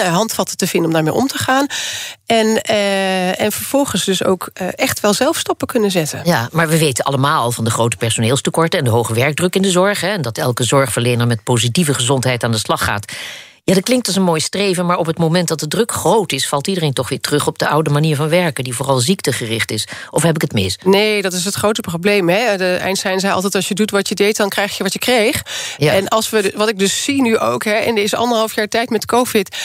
handvatten 0.00 0.56
te 0.56 0.66
vinden 0.66 0.88
om 0.88 0.94
daarmee 0.94 1.12
om 1.12 1.26
te 1.26 1.38
gaan. 1.38 1.66
En, 2.26 2.46
uh, 2.70 3.40
en 3.40 3.52
vervolgens 3.52 4.04
dus 4.04 4.24
ook 4.24 4.50
uh, 4.62 4.68
echt 4.74 5.00
wel 5.00 5.14
zelf 5.14 5.36
stappen 5.36 5.66
kunnen 5.66 5.90
zetten. 5.90 6.20
Ja, 6.24 6.48
maar 6.52 6.68
we 6.68 6.78
weten 6.78 7.04
allemaal 7.04 7.52
van 7.52 7.64
de 7.64 7.70
grote 7.70 7.96
personeelstekorten... 7.96 8.78
en 8.78 8.84
de 8.84 8.90
hoge 8.90 9.14
werkdruk 9.14 9.54
in 9.54 9.62
de 9.62 9.70
zorg... 9.70 10.00
Hè, 10.00 10.08
en 10.08 10.22
dat 10.22 10.38
elke 10.38 10.64
zorgverlener 10.64 11.26
met 11.26 11.42
positieve 11.42 11.94
gezondheid 11.94 12.44
aan 12.44 12.52
de 12.52 12.58
slag 12.58 12.84
gaat 12.84 13.12
Ja, 13.64 13.74
dat 13.74 13.82
klinkt 13.82 14.06
als 14.06 14.16
een 14.16 14.22
mooi 14.22 14.40
streven, 14.40 14.86
maar 14.86 14.96
op 14.96 15.06
het 15.06 15.18
moment 15.18 15.48
dat 15.48 15.60
de 15.60 15.68
druk 15.68 15.92
groot 15.92 16.32
is, 16.32 16.48
valt 16.48 16.66
iedereen 16.66 16.92
toch 16.92 17.08
weer 17.08 17.20
terug 17.20 17.46
op 17.46 17.58
de 17.58 17.68
oude 17.68 17.90
manier 17.90 18.16
van 18.16 18.28
werken, 18.28 18.64
die 18.64 18.74
vooral 18.74 18.98
ziektegericht 18.98 19.70
is. 19.70 19.86
Of 20.10 20.22
heb 20.22 20.34
ik 20.34 20.40
het 20.40 20.52
mis? 20.52 20.78
Nee, 20.84 21.22
dat 21.22 21.32
is 21.32 21.44
het 21.44 21.54
grote 21.54 21.80
probleem. 21.80 22.28
Hè? 22.28 22.56
De 22.56 22.76
Einstein 22.76 23.20
zei 23.20 23.32
altijd: 23.32 23.54
als 23.54 23.68
je 23.68 23.74
doet 23.74 23.90
wat 23.90 24.08
je 24.08 24.14
deed, 24.14 24.36
dan 24.36 24.48
krijg 24.48 24.76
je 24.76 24.82
wat 24.82 24.92
je 24.92 24.98
kreeg. 24.98 25.42
Ja. 25.76 25.92
En 25.92 26.08
als 26.08 26.30
we, 26.30 26.52
wat 26.56 26.68
ik 26.68 26.78
dus 26.78 27.04
zie 27.04 27.22
nu 27.22 27.38
ook 27.38 27.64
hè, 27.64 27.78
in 27.78 27.94
deze 27.94 28.16
anderhalf 28.16 28.54
jaar 28.54 28.68
tijd 28.68 28.90
met 28.90 29.04
COVID, 29.04 29.56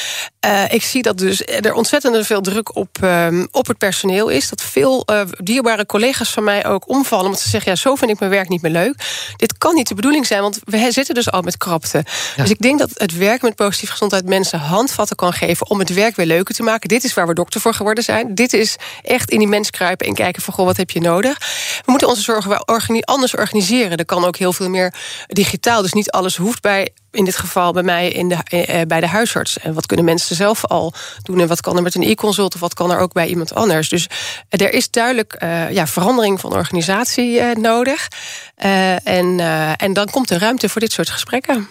uh, 0.45 0.73
ik 0.73 0.83
zie 0.83 1.01
dat 1.01 1.17
dus 1.17 1.45
er 1.45 1.73
ontzettend 1.73 2.25
veel 2.25 2.41
druk 2.41 2.75
op, 2.75 2.97
um, 3.03 3.47
op 3.51 3.67
het 3.67 3.77
personeel 3.77 4.29
is. 4.29 4.49
Dat 4.49 4.61
veel 4.61 5.03
uh, 5.11 5.21
dierbare 5.43 5.85
collega's 5.85 6.29
van 6.29 6.43
mij 6.43 6.65
ook 6.65 6.89
omvallen, 6.89 7.25
omdat 7.25 7.41
ze 7.41 7.49
zeggen: 7.49 7.71
ja, 7.71 7.77
zo 7.77 7.95
vind 7.95 8.11
ik 8.11 8.19
mijn 8.19 8.31
werk 8.31 8.49
niet 8.49 8.61
meer 8.61 8.71
leuk. 8.71 8.95
Dit 9.35 9.57
kan 9.57 9.75
niet 9.75 9.87
de 9.87 9.95
bedoeling 9.95 10.25
zijn, 10.25 10.41
want 10.41 10.59
we 10.63 10.91
zitten 10.91 11.15
dus 11.15 11.31
al 11.31 11.41
met 11.41 11.57
krapte. 11.57 12.05
Dus 12.35 12.49
ik 12.49 12.59
denk 12.59 12.79
dat 12.79 12.89
het 12.93 13.17
werk 13.17 13.41
met 13.41 13.55
positief 13.55 13.86
gezondheid 13.89 14.25
mensen 14.25 14.59
handvatten 14.59 15.15
kan 15.15 15.33
geven 15.33 15.69
om 15.69 15.79
het 15.79 15.93
werk 15.93 16.15
weer 16.15 16.25
leuker 16.25 16.55
te 16.55 16.63
maken. 16.63 16.89
Dit 16.89 17.03
is 17.03 17.13
waar 17.13 17.27
we 17.27 17.33
dokter 17.33 17.61
voor 17.61 17.73
geworden 17.73 18.03
zijn. 18.03 18.35
Dit 18.35 18.53
is 18.53 18.75
echt 19.01 19.31
in 19.31 19.39
die 19.39 19.47
mens 19.47 19.69
kruipen 19.69 20.07
en 20.07 20.13
kijken 20.13 20.41
van 20.41 20.53
goh, 20.53 20.65
wat 20.65 20.77
heb 20.77 20.89
je 20.89 21.01
nodig. 21.01 21.37
We 21.85 21.91
moeten 21.91 22.07
onze 22.07 22.21
zorg 22.21 22.45
wel 22.45 22.65
anders 23.01 23.35
organiseren. 23.35 23.97
Er 23.97 24.05
kan 24.05 24.25
ook 24.25 24.37
heel 24.37 24.53
veel 24.53 24.69
meer 24.69 24.93
digitaal. 25.27 25.81
Dus 25.81 25.93
niet 25.93 26.11
alles 26.11 26.35
hoeft 26.35 26.61
bij 26.61 26.89
in 27.11 27.25
dit 27.25 27.35
geval 27.35 27.73
bij 27.73 27.83
mij 27.83 28.09
in 28.09 28.29
de, 28.29 28.35
eh, 28.35 28.81
bij 28.87 28.99
de 28.99 29.07
huisarts. 29.07 29.59
En 29.59 29.73
wat 29.73 29.85
kunnen 29.85 30.05
mensen 30.05 30.35
zelf 30.35 30.65
al 30.65 30.93
doen? 31.23 31.39
En 31.39 31.47
wat 31.47 31.61
kan 31.61 31.75
er 31.75 31.81
met 31.81 31.95
een 31.95 32.03
e-consult? 32.03 32.53
Of 32.53 32.59
wat 32.59 32.73
kan 32.73 32.91
er 32.91 32.99
ook 32.99 33.13
bij 33.13 33.27
iemand 33.27 33.53
anders? 33.53 33.89
Dus 33.89 34.07
er 34.49 34.73
is 34.73 34.89
duidelijk 34.89 35.35
ja, 35.71 35.87
verandering 35.87 36.39
van 36.39 36.53
organisatie 36.53 37.41
nodig. 37.41 38.07
En, 38.55 39.39
en 39.77 39.93
dan 39.93 40.09
komt 40.09 40.29
er 40.29 40.39
ruimte 40.39 40.69
voor 40.69 40.81
dit 40.81 40.91
soort 40.91 41.09
gesprekken. 41.09 41.67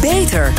Beter. 0.00 0.52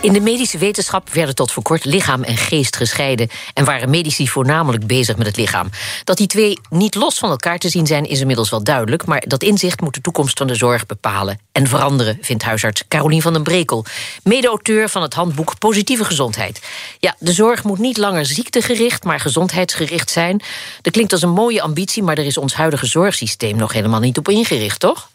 In 0.00 0.12
de 0.12 0.20
medische 0.20 0.58
wetenschap 0.58 1.08
werden 1.08 1.34
tot 1.34 1.52
voor 1.52 1.62
kort 1.62 1.84
lichaam 1.84 2.22
en 2.22 2.36
geest 2.36 2.76
gescheiden 2.76 3.28
en 3.54 3.64
waren 3.64 3.90
medici 3.90 4.28
voornamelijk 4.28 4.86
bezig 4.86 5.16
met 5.16 5.26
het 5.26 5.36
lichaam. 5.36 5.70
Dat 6.04 6.16
die 6.16 6.26
twee 6.26 6.58
niet 6.70 6.94
los 6.94 7.18
van 7.18 7.30
elkaar 7.30 7.58
te 7.58 7.68
zien 7.68 7.86
zijn, 7.86 8.04
is 8.04 8.20
inmiddels 8.20 8.50
wel 8.50 8.64
duidelijk, 8.64 9.06
maar 9.06 9.22
dat 9.26 9.42
inzicht 9.42 9.80
moet 9.80 9.94
de 9.94 10.00
toekomst 10.00 10.38
van 10.38 10.46
de 10.46 10.54
zorg 10.54 10.86
bepalen 10.86 11.40
en 11.52 11.66
veranderen, 11.66 12.18
vindt 12.20 12.42
huisarts 12.42 12.84
Carolien 12.88 13.22
van 13.22 13.32
den 13.32 13.42
Brekel, 13.42 13.84
mede-auteur 14.22 14.88
van 14.88 15.02
het 15.02 15.14
handboek 15.14 15.58
Positieve 15.58 16.04
Gezondheid. 16.04 16.60
Ja, 16.98 17.16
de 17.18 17.32
zorg 17.32 17.64
moet 17.64 17.78
niet 17.78 17.96
langer 17.96 18.26
ziektegericht, 18.26 19.04
maar 19.04 19.20
gezondheidsgericht 19.20 20.10
zijn. 20.10 20.42
Dat 20.82 20.92
klinkt 20.92 21.12
als 21.12 21.22
een 21.22 21.30
mooie 21.30 21.62
ambitie, 21.62 22.02
maar 22.02 22.18
er 22.18 22.26
is 22.26 22.38
ons 22.38 22.54
huidige 22.54 22.86
zorgsysteem 22.86 23.56
nog 23.56 23.72
helemaal 23.72 24.00
niet 24.00 24.18
op 24.18 24.28
ingericht, 24.28 24.80
toch? 24.80 25.08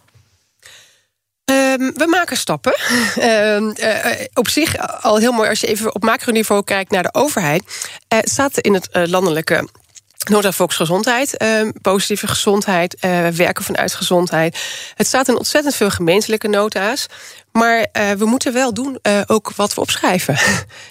Um, 1.72 1.92
we 1.96 2.08
maken 2.08 2.38
stappen. 2.38 2.76
Uh, 3.18 3.56
uh, 3.60 4.06
op 4.34 4.48
zich 4.48 5.02
al 5.04 5.18
heel 5.18 5.32
mooi 5.32 5.50
als 5.50 5.60
je 5.60 5.68
even 5.68 5.96
op 5.96 6.04
macroniveau 6.04 6.64
kijkt 6.64 6.92
naar 6.92 7.04
de 7.04 7.14
overheid. 7.14 7.64
Uh, 8.14 8.20
staat 8.24 8.58
in 8.58 8.74
het 8.74 8.90
landelijke 8.92 9.68
Nota 10.30 10.52
Volksgezondheid, 10.52 11.38
ehm, 11.38 11.72
positieve 11.82 12.28
gezondheid, 12.28 12.98
werken 13.36 13.64
vanuit 13.64 13.94
gezondheid. 13.94 14.58
Het 14.96 15.08
staat 15.08 15.28
in 15.28 15.38
ontzettend 15.38 15.76
veel 15.76 15.90
gemeentelijke 15.90 16.48
nota's. 16.48 17.06
Maar 17.52 17.88
we 18.18 18.26
moeten 18.26 18.54
wel 18.54 18.74
doen 18.74 19.00
ook 19.26 19.52
wat 19.56 19.74
we 19.74 19.82
opschrijven. 19.82 20.38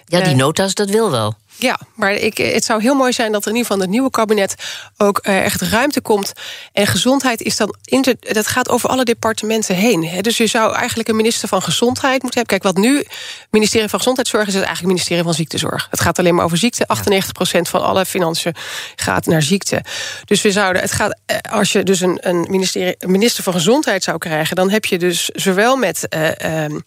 Ja, 0.05 0.21
die 0.21 0.35
nota's, 0.35 0.75
dat 0.75 0.91
wil 0.91 1.11
wel. 1.11 1.37
Ja, 1.63 1.79
maar 1.95 2.13
ik, 2.13 2.37
het 2.37 2.65
zou 2.65 2.83
heel 2.83 2.95
mooi 2.95 3.13
zijn 3.13 3.33
dat 3.33 3.43
er 3.43 3.49
in 3.49 3.57
ieder 3.57 3.71
geval 3.71 3.83
het 3.83 3.93
nieuwe 3.93 4.11
kabinet 4.11 4.55
ook 4.97 5.27
uh, 5.27 5.45
echt 5.45 5.61
ruimte 5.61 6.01
komt. 6.01 6.33
En 6.73 6.87
gezondheid 6.87 7.41
is 7.41 7.57
dan. 7.57 7.75
Inter, 7.85 8.15
dat 8.21 8.47
gaat 8.47 8.69
over 8.69 8.89
alle 8.89 9.05
departementen 9.05 9.75
heen. 9.75 10.07
Hè. 10.07 10.21
Dus 10.21 10.37
je 10.37 10.47
zou 10.47 10.75
eigenlijk 10.75 11.09
een 11.09 11.17
minister 11.17 11.49
van 11.49 11.63
Gezondheid 11.63 12.23
moeten 12.23 12.41
hebben. 12.41 12.59
Kijk, 12.59 12.75
wat 12.75 12.85
nu 12.85 13.05
ministerie 13.51 13.89
van 13.89 13.99
Gezondheidszorg 13.99 14.47
is, 14.47 14.55
het 14.55 14.63
eigenlijk 14.63 14.93
ministerie 14.93 15.23
van 15.23 15.35
Ziektezorg. 15.35 15.87
Het 15.91 16.01
gaat 16.01 16.19
alleen 16.19 16.35
maar 16.35 16.45
over 16.45 16.59
ziekte. 16.59 16.87
98% 17.59 17.61
van 17.61 17.83
alle 17.83 18.07
financiën 18.07 18.55
gaat 18.97 19.27
naar 19.27 19.43
ziekte. 19.43 19.85
Dus 20.25 20.43
we 20.43 20.51
zouden. 20.51 20.83
Het 20.83 20.93
gaat, 20.93 21.19
eh, 21.27 21.37
als 21.51 21.73
je 21.73 21.83
dus 21.83 22.01
een, 22.01 22.19
een, 22.21 22.47
ministerie, 22.49 22.95
een 22.99 23.11
minister 23.11 23.43
van 23.43 23.53
Gezondheid 23.53 24.03
zou 24.03 24.19
krijgen, 24.19 24.57
dan 24.57 24.71
heb 24.71 24.85
je 24.85 24.99
dus 24.99 25.29
zowel 25.29 25.77
met 25.77 26.07
uh, 26.15 26.29
uh, 26.65 26.79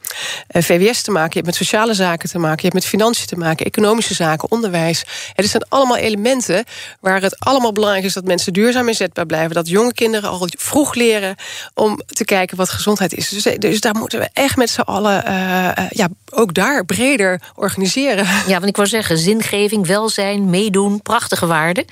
VWS 0.48 1.02
te 1.02 1.12
maken, 1.12 1.30
je 1.30 1.36
hebt 1.36 1.46
met 1.46 1.56
sociale 1.56 1.94
zaken 1.94 2.30
te 2.30 2.40
maken, 2.40 2.56
je 2.56 2.64
hebt 2.64 2.74
met 2.74 2.86
financiën 2.86 3.28
te 3.28 3.36
maken, 3.36 3.66
economische 3.66 4.14
zaken 4.14 4.52
onderwijs. 4.52 4.62
Het 4.72 5.50
zijn 5.50 5.66
allemaal 5.70 5.98
elementen 5.98 6.64
waar 7.00 7.22
het 7.22 7.40
allemaal 7.40 7.72
belangrijk 7.72 8.06
is 8.06 8.14
dat 8.14 8.24
mensen 8.24 8.54
duurzaam 8.54 8.88
inzetbaar 8.88 9.26
blijven. 9.26 9.56
Dat 9.56 9.68
jonge 9.68 9.94
kinderen 9.94 10.30
al 10.30 10.48
vroeg 10.58 10.94
leren 10.94 11.36
om 11.74 12.02
te 12.06 12.26
kijken 12.26 12.58
wat 12.58 12.70
gezondheid 12.70 13.14
is. 13.14 13.30
Dus, 13.30 13.44
dus 13.60 13.82
daar 13.82 13.96
moeten 13.96 14.20
we 14.20 14.30
echt 14.34 14.56
met 14.56 14.70
z'n 14.70 14.82
allen 14.82 15.24
uh, 15.28 15.90
ja, 15.90 16.08
ook 16.30 16.54
daar 16.54 16.86
breder 16.86 17.42
organiseren. 17.56 18.26
Ja, 18.26 18.54
want 18.54 18.66
ik 18.66 18.76
wou 18.76 18.88
zeggen, 18.88 19.18
zingeving, 19.18 19.88
welzijn, 19.88 20.50
meedoen, 20.50 21.02
prachtige 21.02 21.46
waarden. 21.46 21.86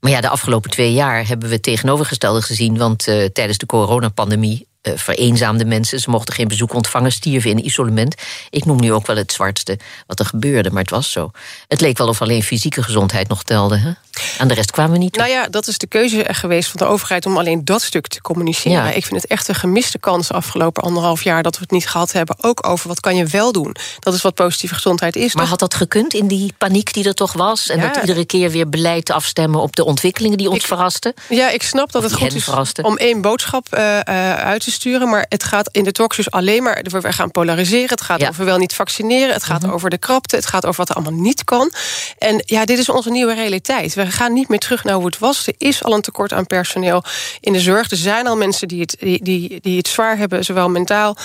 Maar 0.00 0.10
ja, 0.12 0.20
de 0.20 0.28
afgelopen 0.28 0.70
twee 0.70 0.92
jaar 0.92 1.26
hebben 1.26 1.48
we 1.48 1.54
het 1.54 1.62
tegenovergestelde 1.62 2.42
gezien. 2.42 2.78
Want 2.78 3.08
uh, 3.08 3.24
tijdens 3.24 3.58
de 3.58 3.66
coronapandemie 3.66 4.66
uh, 4.88 4.96
vereenzaamde 4.96 5.64
mensen. 5.64 6.00
Ze 6.00 6.10
mochten 6.10 6.34
geen 6.34 6.48
bezoek 6.48 6.74
ontvangen, 6.74 7.12
stierven 7.12 7.50
in 7.50 7.64
isolement. 7.64 8.14
Ik 8.50 8.64
noem 8.64 8.80
nu 8.80 8.92
ook 8.92 9.06
wel 9.06 9.16
het 9.16 9.32
zwartste 9.32 9.78
wat 10.06 10.20
er 10.20 10.26
gebeurde, 10.26 10.70
maar 10.70 10.82
het 10.82 10.90
was 10.90 11.12
zo. 11.12 11.30
Het 11.68 11.80
leek 11.80 11.98
wel 11.98 12.08
of 12.08 12.22
alleen 12.22 12.42
fysieke 12.42 12.82
gezondheid 12.82 13.28
nog 13.28 13.42
telde. 13.42 13.76
Hè? 13.76 13.92
Aan 14.38 14.48
de 14.48 14.54
rest 14.54 14.70
kwamen 14.70 14.92
we 14.92 14.98
niet. 14.98 15.16
Nou 15.16 15.30
ja, 15.30 15.48
dat 15.48 15.66
is 15.66 15.78
de 15.78 15.86
keuze 15.86 16.24
geweest 16.28 16.70
van 16.70 16.86
de 16.86 16.92
overheid 16.92 17.26
om 17.26 17.38
alleen 17.38 17.64
dat 17.64 17.82
stuk 17.82 18.06
te 18.06 18.20
communiceren. 18.20 18.84
Ja. 18.84 18.90
Ik 18.90 19.06
vind 19.06 19.22
het 19.22 19.30
echt 19.30 19.48
een 19.48 19.54
gemiste 19.54 19.98
kans 19.98 20.32
afgelopen 20.32 20.82
anderhalf 20.82 21.22
jaar 21.22 21.42
dat 21.42 21.54
we 21.54 21.60
het 21.60 21.70
niet 21.70 21.88
gehad 21.88 22.12
hebben. 22.12 22.36
Ook 22.40 22.66
over 22.66 22.88
wat 22.88 23.00
kan 23.00 23.16
je 23.16 23.26
wel 23.26 23.52
doen. 23.52 23.76
Dat 23.98 24.14
is 24.14 24.22
wat 24.22 24.34
positieve 24.34 24.74
gezondheid 24.74 25.16
is. 25.16 25.34
Maar 25.34 25.42
toch? 25.42 25.50
had 25.50 25.58
dat 25.58 25.74
gekund 25.74 26.14
in 26.14 26.26
die 26.26 26.54
paniek 26.58 26.92
die 26.92 27.04
er 27.04 27.14
toch 27.14 27.32
was? 27.32 27.68
En 27.68 27.80
ja. 27.80 27.88
dat 27.88 27.96
iedere 27.96 28.24
keer 28.24 28.50
weer 28.50 28.68
beleid 28.68 29.10
afstemmen 29.10 29.60
op 29.60 29.76
de 29.76 29.84
ontwikkelingen 29.84 30.38
die 30.38 30.50
ons 30.50 30.58
ik, 30.58 30.66
verrasten? 30.66 31.14
Ja, 31.28 31.50
ik 31.50 31.62
snap 31.62 31.92
dat 31.92 32.02
het 32.02 32.12
goed 32.12 32.34
is 32.34 32.44
verrasten. 32.44 32.84
om 32.84 32.96
één 32.96 33.20
boodschap 33.20 33.66
uh, 33.74 33.80
uh, 33.80 34.34
uit 34.34 34.64
te 34.64 34.70
sturen. 34.70 35.08
Maar 35.08 35.26
het 35.28 35.44
gaat 35.44 35.68
in 35.72 35.84
de 35.84 35.92
talkshows 35.92 36.30
alleen 36.30 36.62
maar... 36.62 36.84
we 36.90 37.12
gaan 37.12 37.30
polariseren, 37.30 37.88
het 37.88 38.00
gaat 38.00 38.20
ja. 38.20 38.28
over 38.28 38.44
wel 38.44 38.58
niet 38.58 38.74
vaccineren... 38.74 39.32
het 39.34 39.44
gaat 39.44 39.62
-hmm. 39.62 39.72
over 39.72 39.90
de 39.90 39.98
krapte, 39.98 40.36
het 40.36 40.46
gaat 40.46 40.66
over 40.66 40.78
wat 40.78 40.88
er 40.88 40.94
allemaal 40.94 41.20
niet 41.20 41.44
kan. 41.44 41.72
En 42.18 42.42
ja, 42.44 42.64
dit 42.64 42.78
is 42.78 42.88
onze 42.88 43.10
nieuwe 43.10 43.34
realiteit. 43.34 43.94
We 43.94 44.03
gaan 44.12 44.32
niet 44.32 44.48
meer 44.48 44.58
terug 44.58 44.84
naar 44.84 44.94
hoe 44.94 45.06
het 45.06 45.18
was. 45.18 45.46
Er 45.46 45.54
is 45.58 45.84
al 45.84 45.94
een 45.94 46.00
tekort 46.00 46.32
aan 46.32 46.46
personeel 46.46 47.04
in 47.40 47.52
de 47.52 47.60
zorg. 47.60 47.90
Er 47.90 47.96
zijn 47.96 48.26
al 48.26 48.36
mensen 48.36 48.68
die 48.68 48.80
het, 48.80 48.96
die, 49.00 49.22
die, 49.22 49.60
die 49.60 49.76
het 49.76 49.88
zwaar 49.88 50.16
hebben... 50.16 50.44
zowel 50.44 50.68
mentaal, 50.68 51.16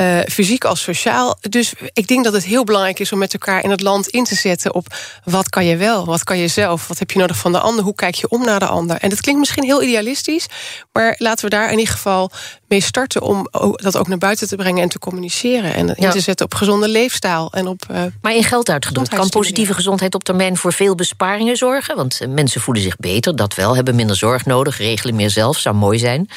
uh, 0.00 0.20
fysiek 0.28 0.64
als 0.64 0.82
sociaal. 0.82 1.38
Dus 1.40 1.72
ik 1.92 2.06
denk 2.06 2.24
dat 2.24 2.32
het 2.32 2.44
heel 2.44 2.64
belangrijk 2.64 2.98
is 2.98 3.12
om 3.12 3.18
met 3.18 3.32
elkaar 3.32 3.64
in 3.64 3.70
het 3.70 3.80
land 3.80 4.08
in 4.08 4.24
te 4.24 4.34
zetten... 4.34 4.74
op 4.74 4.86
wat 5.24 5.48
kan 5.48 5.64
je 5.64 5.76
wel, 5.76 6.04
wat 6.04 6.24
kan 6.24 6.38
je 6.38 6.48
zelf, 6.48 6.88
wat 6.88 6.98
heb 6.98 7.10
je 7.10 7.18
nodig 7.18 7.36
van 7.36 7.52
de 7.52 7.60
ander... 7.60 7.84
hoe 7.84 7.94
kijk 7.94 8.14
je 8.14 8.28
om 8.28 8.44
naar 8.44 8.60
de 8.60 8.66
ander. 8.66 8.96
En 8.96 9.08
dat 9.08 9.20
klinkt 9.20 9.40
misschien 9.40 9.64
heel 9.64 9.82
idealistisch... 9.82 10.46
maar 10.92 11.14
laten 11.18 11.44
we 11.44 11.50
daar 11.50 11.72
in 11.72 11.78
ieder 11.78 11.94
geval 11.94 12.30
mee 12.68 12.80
starten... 12.80 13.22
om 13.22 13.48
dat 13.74 13.96
ook 13.96 14.08
naar 14.08 14.18
buiten 14.18 14.48
te 14.48 14.56
brengen 14.56 14.82
en 14.82 14.88
te 14.88 14.98
communiceren. 14.98 15.74
En 15.74 15.86
ja. 15.86 15.94
in 15.94 16.10
te 16.10 16.20
zetten 16.20 16.46
op 16.46 16.54
gezonde 16.54 16.88
leefstijl. 16.88 17.52
En 17.52 17.66
op, 17.66 17.82
uh, 17.90 18.02
maar 18.20 18.34
in 18.34 18.44
geld 18.44 18.70
uitgedrukt, 18.70 19.08
kan 19.08 19.28
positieve 19.28 19.74
gezondheid 19.74 20.14
op 20.14 20.24
termijn... 20.24 20.56
voor 20.56 20.72
veel 20.72 20.94
besparingen 20.94 21.56
zorgen? 21.56 21.96
Want 21.96 22.20
uh, 22.22 22.28
mensen 22.28 22.60
voelen 22.60 22.82
zich 22.82 22.96
beter, 22.96 23.36
dat 23.36 23.54
wel, 23.54 23.74
hebben 23.74 23.94
minder 23.94 24.16
zorg 24.16 24.44
nodig... 24.44 24.78
regelen 24.78 25.14
meer 25.14 25.30
zelf, 25.30 25.58
zou 25.58 25.74
mooi 25.74 25.98
zijn. 25.98 26.28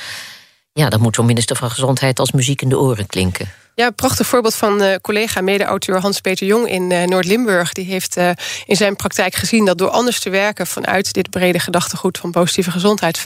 Ja, 0.79 0.89
dan 0.89 1.01
moet 1.01 1.15
zo'n 1.15 1.25
minister 1.25 1.55
van 1.55 1.71
Gezondheid 1.71 2.19
als 2.19 2.31
muziek 2.31 2.62
in 2.62 2.69
de 2.69 2.79
oren 2.79 3.07
klinken. 3.07 3.51
Ja, 3.75 3.89
prachtig 3.89 4.27
voorbeeld 4.27 4.55
van 4.55 4.83
uh, 4.83 4.95
collega, 5.01 5.41
mede-auteur 5.41 6.00
Hans-Peter 6.00 6.48
Jong 6.48 6.69
in 6.69 6.91
uh, 6.91 7.03
Noord-Limburg. 7.03 7.74
Die 7.74 7.86
heeft 7.86 8.17
uh, 8.17 8.29
in 8.65 8.75
zijn 8.75 8.95
praktijk 8.95 9.36
gezien 9.36 9.65
dat 9.65 9.77
door 9.77 9.89
anders 9.89 10.19
te 10.19 10.29
werken 10.29 10.67
vanuit 10.67 11.13
dit 11.13 11.29
brede 11.29 11.59
gedachtegoed 11.59 12.17
van 12.17 12.31
positieve 12.31 12.71
gezondheid 12.71 13.19
25% 13.19 13.21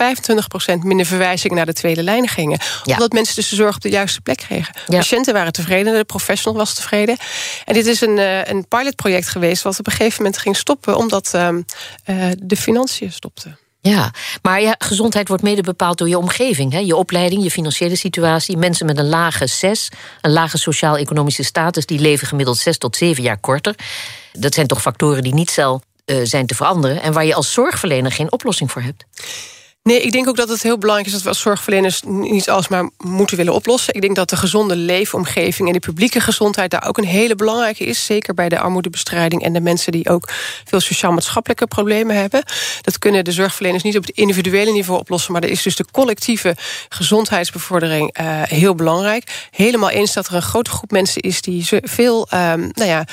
minder 0.83 1.05
verwijzingen 1.05 1.55
naar 1.55 1.65
de 1.65 1.73
tweede 1.73 2.03
lijn 2.03 2.27
gingen. 2.27 2.59
Ja. 2.83 2.93
Omdat 2.93 3.11
mensen 3.11 3.35
dus 3.35 3.49
de 3.49 3.55
zorg 3.55 3.75
op 3.75 3.81
de 3.81 3.89
juiste 3.89 4.21
plek 4.21 4.37
kregen. 4.37 4.75
Ja. 4.87 4.97
Patiënten 4.97 5.33
waren 5.33 5.51
tevreden, 5.51 5.93
de 5.93 6.03
professional 6.03 6.57
was 6.57 6.73
tevreden. 6.73 7.17
En 7.65 7.73
dit 7.73 7.85
is 7.85 8.01
een, 8.01 8.17
een 8.49 8.67
pilotproject 8.67 9.27
geweest 9.27 9.63
wat 9.63 9.79
op 9.79 9.87
een 9.87 9.93
gegeven 9.93 10.23
moment 10.23 10.41
ging 10.41 10.55
stoppen 10.55 10.97
omdat 10.97 11.29
de 12.37 12.55
financiën 12.57 13.11
stopten. 13.11 13.57
Ja, 13.89 14.11
maar 14.41 14.75
gezondheid 14.77 15.27
wordt 15.27 15.43
mede 15.43 15.61
bepaald 15.61 15.97
door 15.97 16.09
je 16.09 16.17
omgeving. 16.17 16.71
Hè? 16.71 16.79
Je 16.79 16.95
opleiding, 16.95 17.43
je 17.43 17.51
financiële 17.51 17.95
situatie. 17.95 18.57
Mensen 18.57 18.85
met 18.85 18.97
een 18.97 19.09
lage 19.09 19.47
SES, 19.47 19.89
een 20.21 20.31
lage 20.31 20.57
sociaal-economische 20.57 21.43
status... 21.43 21.85
die 21.85 21.99
leven 21.99 22.27
gemiddeld 22.27 22.57
zes 22.57 22.77
tot 22.77 22.95
zeven 22.95 23.23
jaar 23.23 23.37
korter. 23.37 23.75
Dat 24.31 24.53
zijn 24.53 24.67
toch 24.67 24.81
factoren 24.81 25.23
die 25.23 25.33
niet 25.33 25.51
zelf 25.51 25.81
uh, 26.05 26.19
zijn 26.23 26.45
te 26.45 26.55
veranderen... 26.55 27.01
en 27.01 27.13
waar 27.13 27.25
je 27.25 27.33
als 27.33 27.53
zorgverlener 27.53 28.11
geen 28.11 28.31
oplossing 28.31 28.71
voor 28.71 28.81
hebt? 28.81 29.05
Nee, 29.83 30.01
ik 30.01 30.11
denk 30.11 30.27
ook 30.27 30.35
dat 30.35 30.49
het 30.49 30.63
heel 30.63 30.77
belangrijk 30.77 31.07
is 31.07 31.13
dat 31.13 31.23
we 31.23 31.29
als 31.29 31.39
zorgverleners 31.39 32.01
niet 32.05 32.49
alsmaar 32.49 32.89
moeten 32.97 33.37
willen 33.37 33.53
oplossen. 33.53 33.93
Ik 33.93 34.01
denk 34.01 34.15
dat 34.15 34.29
de 34.29 34.35
gezonde 34.35 34.75
leefomgeving 34.75 35.67
en 35.67 35.73
de 35.73 35.79
publieke 35.79 36.19
gezondheid 36.19 36.71
daar 36.71 36.87
ook 36.87 36.97
een 36.97 37.05
hele 37.05 37.35
belangrijke 37.35 37.83
is. 37.85 38.05
Zeker 38.05 38.33
bij 38.33 38.49
de 38.49 38.59
armoedebestrijding 38.59 39.43
en 39.43 39.53
de 39.53 39.61
mensen 39.61 39.91
die 39.91 40.09
ook 40.09 40.29
veel 40.65 40.79
sociaal-maatschappelijke 40.79 41.67
problemen 41.67 42.15
hebben. 42.15 42.43
Dat 42.81 42.99
kunnen 42.99 43.23
de 43.23 43.31
zorgverleners 43.31 43.83
niet 43.83 43.97
op 43.97 44.05
het 44.05 44.15
individuele 44.15 44.71
niveau 44.71 44.99
oplossen, 44.99 45.33
maar 45.33 45.43
er 45.43 45.49
is 45.49 45.61
dus 45.61 45.75
de 45.75 45.85
collectieve 45.91 46.55
gezondheidsbevordering 46.89 48.19
uh, 48.19 48.41
heel 48.41 48.75
belangrijk. 48.75 49.47
Helemaal 49.51 49.89
eens 49.89 50.13
dat 50.13 50.27
er 50.27 50.33
een 50.33 50.41
grote 50.41 50.69
groep 50.69 50.91
mensen 50.91 51.21
is 51.21 51.41
die 51.41 51.67
veel 51.69 52.27
um, 52.33 52.71
nou 52.73 52.89
ja, 52.89 53.05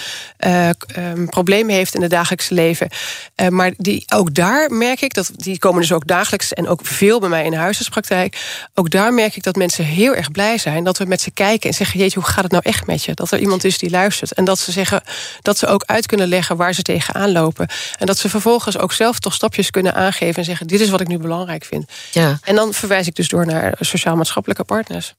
uh, 0.46 0.68
um, 0.96 1.28
problemen 1.28 1.74
heeft 1.74 1.94
in 1.94 2.02
het 2.02 2.10
dagelijkse 2.10 2.54
leven. 2.54 2.88
Uh, 3.36 3.48
maar 3.48 3.72
die, 3.76 4.04
ook 4.14 4.34
daar 4.34 4.72
merk 4.72 5.00
ik 5.00 5.14
dat 5.14 5.30
die 5.34 5.58
komen 5.58 5.80
dus 5.80 5.92
ook 5.92 6.06
dagelijks 6.06 6.58
en 6.60 6.68
ook 6.68 6.80
veel 6.82 7.20
bij 7.20 7.28
mij 7.28 7.44
in 7.44 7.50
de 7.50 7.56
huisartspraktijk. 7.56 8.36
Ook 8.74 8.90
daar 8.90 9.14
merk 9.14 9.36
ik 9.36 9.42
dat 9.42 9.56
mensen 9.56 9.84
heel 9.84 10.14
erg 10.14 10.30
blij 10.30 10.58
zijn 10.58 10.84
dat 10.84 10.98
we 10.98 11.04
met 11.04 11.20
ze 11.20 11.30
kijken 11.30 11.70
en 11.70 11.74
zeggen: 11.74 12.00
Jeetje, 12.00 12.18
hoe 12.18 12.28
gaat 12.28 12.42
het 12.42 12.52
nou 12.52 12.64
echt 12.66 12.86
met 12.86 13.04
je? 13.04 13.14
Dat 13.14 13.30
er 13.30 13.38
iemand 13.38 13.64
is 13.64 13.78
die 13.78 13.90
luistert. 13.90 14.32
En 14.32 14.44
dat 14.44 14.58
ze 14.58 14.72
zeggen 14.72 15.02
dat 15.42 15.58
ze 15.58 15.66
ook 15.66 15.82
uit 15.86 16.06
kunnen 16.06 16.28
leggen 16.28 16.56
waar 16.56 16.74
ze 16.74 16.82
tegenaan 16.82 17.32
lopen. 17.32 17.68
En 17.98 18.06
dat 18.06 18.18
ze 18.18 18.28
vervolgens 18.28 18.78
ook 18.78 18.92
zelf 18.92 19.18
toch 19.18 19.34
stapjes 19.34 19.70
kunnen 19.70 19.94
aangeven 19.94 20.36
en 20.36 20.44
zeggen: 20.44 20.66
Dit 20.66 20.80
is 20.80 20.90
wat 20.90 21.00
ik 21.00 21.08
nu 21.08 21.18
belangrijk 21.18 21.64
vind. 21.64 21.90
Ja. 22.10 22.38
En 22.42 22.54
dan 22.54 22.72
verwijs 22.74 23.06
ik 23.06 23.14
dus 23.14 23.28
door 23.28 23.46
naar 23.46 23.74
sociaal-maatschappelijke 23.80 24.64
partners. 24.64 25.14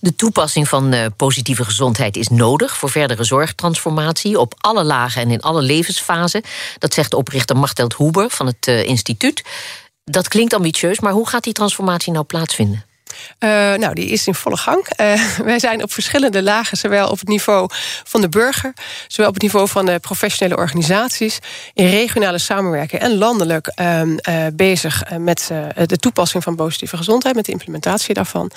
De 0.00 0.14
toepassing 0.14 0.68
van 0.68 0.94
uh, 0.94 1.06
positieve 1.16 1.64
gezondheid 1.64 2.16
is 2.16 2.28
nodig 2.28 2.76
voor 2.76 2.90
verdere 2.90 3.24
zorgtransformatie 3.24 4.40
op 4.40 4.54
alle 4.56 4.84
lagen 4.84 5.22
en 5.22 5.30
in 5.30 5.40
alle 5.40 5.62
levensfasen. 5.62 6.42
Dat 6.78 6.94
zegt 6.94 7.14
oprichter 7.14 7.56
Machteld 7.56 7.96
Huber 7.96 8.30
van 8.30 8.46
het 8.46 8.66
uh, 8.66 8.84
instituut. 8.84 9.42
Dat 10.10 10.28
klinkt 10.28 10.54
ambitieus, 10.54 11.00
maar 11.00 11.12
hoe 11.12 11.28
gaat 11.28 11.44
die 11.44 11.52
transformatie 11.52 12.12
nou 12.12 12.24
plaatsvinden? 12.24 12.84
Uh, 13.38 13.50
nou, 13.74 13.94
die 13.94 14.08
is 14.08 14.26
in 14.26 14.34
volle 14.34 14.56
gang. 14.56 14.86
Uh, 15.00 15.22
wij 15.50 15.58
zijn 15.58 15.82
op 15.82 15.92
verschillende 15.92 16.42
lagen, 16.42 16.76
zowel 16.76 17.08
op 17.08 17.18
het 17.18 17.28
niveau 17.28 17.68
van 18.04 18.20
de 18.20 18.28
burger, 18.28 18.72
zowel 19.06 19.28
op 19.28 19.34
het 19.34 19.42
niveau 19.42 19.68
van 19.68 19.86
de 19.86 19.98
professionele 19.98 20.56
organisaties, 20.56 21.38
in 21.74 21.88
regionale 21.88 22.38
samenwerking 22.38 23.02
en 23.02 23.18
landelijk 23.18 23.72
uh, 23.80 24.02
bezig 24.54 25.02
met 25.18 25.50
de 25.86 25.96
toepassing 25.96 26.42
van 26.42 26.56
positieve 26.56 26.96
gezondheid, 26.96 27.34
met 27.34 27.44
de 27.44 27.52
implementatie 27.52 28.14
daarvan. 28.14 28.50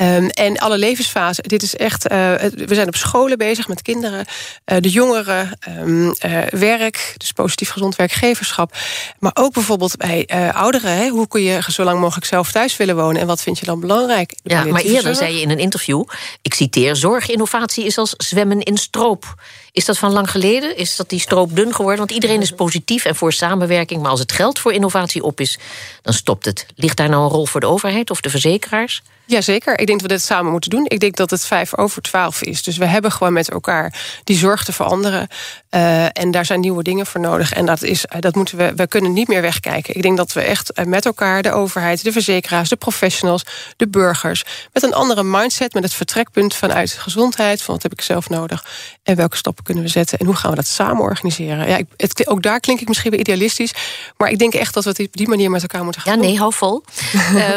Um, 0.00 0.28
en 0.28 0.58
alle 0.58 0.78
levensfasen. 0.78 1.44
Dit 1.44 1.62
is 1.62 1.76
echt. 1.76 2.02
we 2.02 2.64
zijn 2.66 2.88
op 2.88 2.96
scholen 2.96 3.38
bezig 3.38 3.68
met 3.68 3.82
kinderen, 3.82 4.24
de 4.64 4.90
jongeren, 4.90 5.58
um, 5.68 6.14
werk, 6.50 7.14
dus 7.16 7.32
positief 7.32 7.70
gezond 7.70 7.96
werkgeverschap. 7.96 8.76
Maar 9.18 9.32
ook 9.34 9.52
bijvoorbeeld 9.52 9.96
bij 9.96 10.28
ouderen. 10.52 10.96
Hè, 10.96 11.08
hoe 11.08 11.28
kun 11.28 11.42
je 11.42 11.62
zo 11.68 11.84
lang 11.84 12.00
mogelijk 12.00 12.26
zelf 12.26 12.52
thuis 12.52 12.76
willen 12.76 12.96
wonen 12.96 13.20
en 13.20 13.26
wat 13.26 13.42
vind 13.42 13.58
je 13.58 13.66
dan 13.66 13.80
belangrijk? 13.80 13.91
Belangrijk. 13.92 14.36
Ja, 14.42 14.64
maar 14.64 14.82
eerder 14.82 15.14
zei 15.14 15.34
je 15.34 15.40
in 15.40 15.50
een 15.50 15.58
interview, 15.58 16.04
ik 16.42 16.54
citeer... 16.54 16.96
zorginnovatie 16.96 17.84
is 17.84 17.98
als 17.98 18.14
zwemmen 18.16 18.60
in 18.60 18.76
stroop. 18.76 19.34
Is 19.72 19.84
dat 19.84 19.98
van 19.98 20.12
lang 20.12 20.30
geleden? 20.30 20.76
Is 20.76 20.96
dat 20.96 21.08
die 21.08 21.20
stroop 21.20 21.56
dun 21.56 21.74
geworden? 21.74 21.98
Want 21.98 22.10
iedereen 22.10 22.40
is 22.40 22.50
positief 22.50 23.04
en 23.04 23.16
voor 23.16 23.32
samenwerking... 23.32 24.02
maar 24.02 24.10
als 24.10 24.20
het 24.20 24.32
geld 24.32 24.58
voor 24.58 24.72
innovatie 24.72 25.22
op 25.22 25.40
is, 25.40 25.58
dan 26.02 26.14
stopt 26.14 26.44
het. 26.44 26.66
Ligt 26.74 26.96
daar 26.96 27.08
nou 27.08 27.22
een 27.22 27.30
rol 27.30 27.46
voor 27.46 27.60
de 27.60 27.66
overheid 27.66 28.10
of 28.10 28.20
de 28.20 28.30
verzekeraars? 28.30 29.02
Jazeker, 29.24 29.78
ik 29.78 29.86
denk 29.86 30.00
dat 30.00 30.10
we 30.10 30.16
dit 30.16 30.24
samen 30.24 30.50
moeten 30.50 30.70
doen. 30.70 30.84
Ik 30.88 31.00
denk 31.00 31.16
dat 31.16 31.30
het 31.30 31.44
vijf 31.44 31.76
over 31.76 32.02
twaalf 32.02 32.42
is. 32.42 32.62
Dus 32.62 32.76
we 32.76 32.84
hebben 32.84 33.12
gewoon 33.12 33.32
met 33.32 33.50
elkaar 33.50 33.94
die 34.24 34.36
zorg 34.36 34.64
te 34.64 34.72
veranderen. 34.72 35.28
Uh, 35.70 36.04
en 36.04 36.30
daar 36.30 36.44
zijn 36.44 36.60
nieuwe 36.60 36.82
dingen 36.82 37.06
voor 37.06 37.20
nodig. 37.20 37.52
En 37.52 37.66
dat, 37.66 37.82
is, 37.82 38.04
dat 38.18 38.34
moeten 38.34 38.56
we, 38.56 38.72
we 38.76 38.86
kunnen 38.86 39.12
niet 39.12 39.28
meer 39.28 39.40
wegkijken. 39.40 39.96
Ik 39.96 40.02
denk 40.02 40.16
dat 40.16 40.32
we 40.32 40.40
echt 40.40 40.72
eh, 40.72 40.84
met 40.84 41.06
elkaar, 41.06 41.42
de 41.42 41.52
overheid, 41.52 42.04
de 42.04 42.12
verzekeraars, 42.12 42.68
de 42.68 42.76
professionals, 42.76 43.44
de 43.76 43.88
burgers, 43.88 44.44
met 44.72 44.82
een 44.82 44.94
andere 44.94 45.22
mindset, 45.22 45.74
met 45.74 45.82
het 45.82 45.94
vertrekpunt 45.94 46.54
vanuit 46.54 46.92
gezondheid, 46.92 47.62
van 47.62 47.74
wat 47.74 47.82
heb 47.82 47.92
ik 47.92 48.00
zelf 48.00 48.28
nodig 48.28 48.64
en 49.02 49.16
welke 49.16 49.36
stappen 49.36 49.61
kunnen 49.62 49.82
we 49.82 49.88
zetten 49.88 50.18
en 50.18 50.26
hoe 50.26 50.34
gaan 50.34 50.50
we 50.50 50.56
dat 50.56 50.66
samen 50.66 51.02
organiseren. 51.02 51.68
Ja, 51.68 51.76
ik, 51.76 51.86
het, 51.96 52.26
ook 52.26 52.42
daar 52.42 52.60
klink 52.60 52.80
ik 52.80 52.88
misschien 52.88 53.10
weer 53.10 53.20
idealistisch, 53.20 53.74
maar 54.16 54.30
ik 54.30 54.38
denk 54.38 54.54
echt 54.54 54.74
dat 54.74 54.84
we 54.84 54.90
het 54.90 55.00
op 55.00 55.16
die 55.16 55.28
manier 55.28 55.50
met 55.50 55.62
elkaar 55.62 55.84
moeten 55.84 56.02
gaan. 56.02 56.16
Ja, 56.16 56.20
nee, 56.20 56.38
hou 56.38 56.52
vol. 56.52 56.84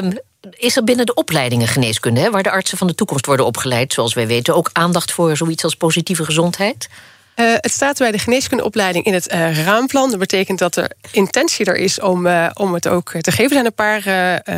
um, 0.02 0.18
is 0.68 0.76
er 0.76 0.84
binnen 0.84 1.06
de 1.06 1.14
opleidingen 1.14 1.68
geneeskunde, 1.68 2.20
hè, 2.20 2.32
waar 2.32 2.44
de 2.44 2.52
artsen 2.52 2.78
van 2.78 2.88
de 2.88 2.96
toekomst 2.96 3.26
worden 3.26 3.46
opgeleid, 3.46 3.94
zoals 3.94 4.14
wij 4.14 4.28
weten, 4.28 4.56
ook 4.56 4.70
aandacht 4.74 5.12
voor 5.12 5.38
zoiets 5.38 5.64
als 5.64 5.76
positieve 5.76 6.26
gezondheid? 6.26 6.90
Uh, 7.36 7.54
het 7.54 7.72
staat 7.72 7.98
bij 7.98 8.12
de 8.12 8.20
geneeskundeopleiding 8.20 9.06
in 9.06 9.14
het 9.14 9.34
uh, 9.34 9.66
raamplan. 9.66 10.10
Dat 10.10 10.20
betekent 10.20 10.60
dat 10.60 10.76
er 10.76 10.92
intentie 11.12 11.66
er 11.66 11.76
is 11.76 12.00
om, 12.00 12.26
uh, 12.26 12.50
om 12.54 12.74
het 12.74 12.88
ook 12.88 13.12
te 13.12 13.32
geven. 13.32 13.44
Er 13.44 13.50
zijn 13.50 13.66
een 13.66 13.74
paar 13.74 14.08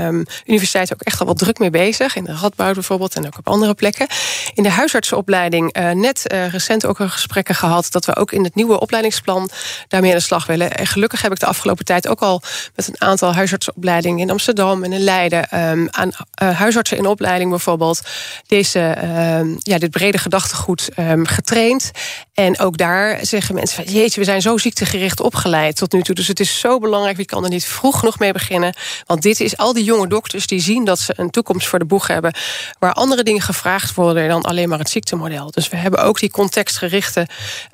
um, 0.06 0.26
universiteiten 0.46 0.96
ook 0.96 1.02
echt 1.02 1.20
al 1.20 1.26
wat 1.26 1.38
druk 1.38 1.60
mee 1.60 1.70
bezig. 1.70 2.16
In 2.16 2.24
de 2.24 2.36
Radboud 2.42 2.74
bijvoorbeeld 2.74 3.16
en 3.16 3.26
ook 3.28 3.38
op 3.38 3.48
andere 3.48 3.74
plekken. 3.74 4.08
In 4.54 4.64
de 4.64 4.70
huisartsenopleiding 4.70 5.74
net 5.94 6.34
recent 6.52 6.86
ook 6.86 7.00
al 7.00 7.10
gesprekken 7.10 7.56
gehad... 7.56 7.92
dat 7.92 8.06
we 8.06 8.16
ook 8.16 8.32
in 8.32 8.44
het 8.44 8.56
nieuwe 8.56 8.80
opleidingsplan 8.80 9.50
daarmee 9.88 10.12
aan 10.12 10.18
de 10.18 10.24
slag 10.24 10.46
willen. 10.46 10.78
En 10.78 10.88
gelukkig 10.88 11.22
heb 11.22 11.32
ik 11.32 11.40
de 11.40 11.46
afgelopen 11.46 11.86
tijd 11.86 12.08
ook 12.08 12.22
al... 12.22 12.42
met 12.76 12.88
een 12.88 13.02
aantal 13.02 13.34
huisartsenopleidingen 13.34 14.20
in 14.20 14.32
Amsterdam 14.32 14.84
en 14.84 14.94
in 14.94 15.02
Leiden... 15.02 15.70
Um, 15.70 15.88
aan 15.92 16.12
huisartsen 16.36 16.98
in 16.98 17.06
opleiding 17.06 17.50
bijvoorbeeld... 17.50 18.02
Deze, 18.48 18.98
uh, 19.04 19.56
ja, 19.58 19.78
dit 19.78 19.92
brede 19.92 20.18
gedachtegoed 20.18 20.90
getraind. 21.24 21.92
En 22.34 22.60
ook 22.60 22.67
daar 22.76 23.26
zeggen 23.26 23.56
mensen 23.56 23.84
van... 23.84 23.94
jeetje, 23.94 24.20
we 24.20 24.26
zijn 24.26 24.42
zo 24.42 24.58
ziektegericht 24.58 25.20
opgeleid 25.20 25.76
tot 25.76 25.92
nu 25.92 26.02
toe. 26.02 26.16
Dus 26.16 26.28
het 26.28 26.40
is 26.40 26.60
zo 26.60 26.80
belangrijk, 26.80 27.18
wie 27.18 27.26
kan 27.26 27.44
er 27.44 27.50
niet 27.50 27.66
vroeg 27.66 28.00
genoeg 28.00 28.20
mee 28.20 28.34
beginnen. 28.34 28.74
Want 29.06 29.22
dit 29.22 29.40
is 29.40 29.58
al 29.58 29.74
die 29.74 29.84
jonge 29.84 30.08
dokters 30.08 30.48
die 30.48 30.60
zien 30.60 30.86
dat 30.86 31.00
ze 31.00 31.14
een 31.16 31.30
toekomst 31.30 31.68
voor 31.68 31.80
de 31.80 31.86
boeg 31.86 32.08
hebben... 32.08 32.34
waar 32.80 32.94
andere 32.94 33.24
dingen 33.24 33.42
gevraagd 33.42 33.96
worden 33.96 34.28
dan 34.28 34.42
alleen 34.42 34.70
maar 34.70 34.80
het 34.80 34.90
ziektemodel. 34.90 35.52
Dus 35.52 35.70
we 35.70 35.78
hebben 35.78 36.04
ook 36.04 36.20
die 36.20 36.32
contextgerichte, 36.32 37.28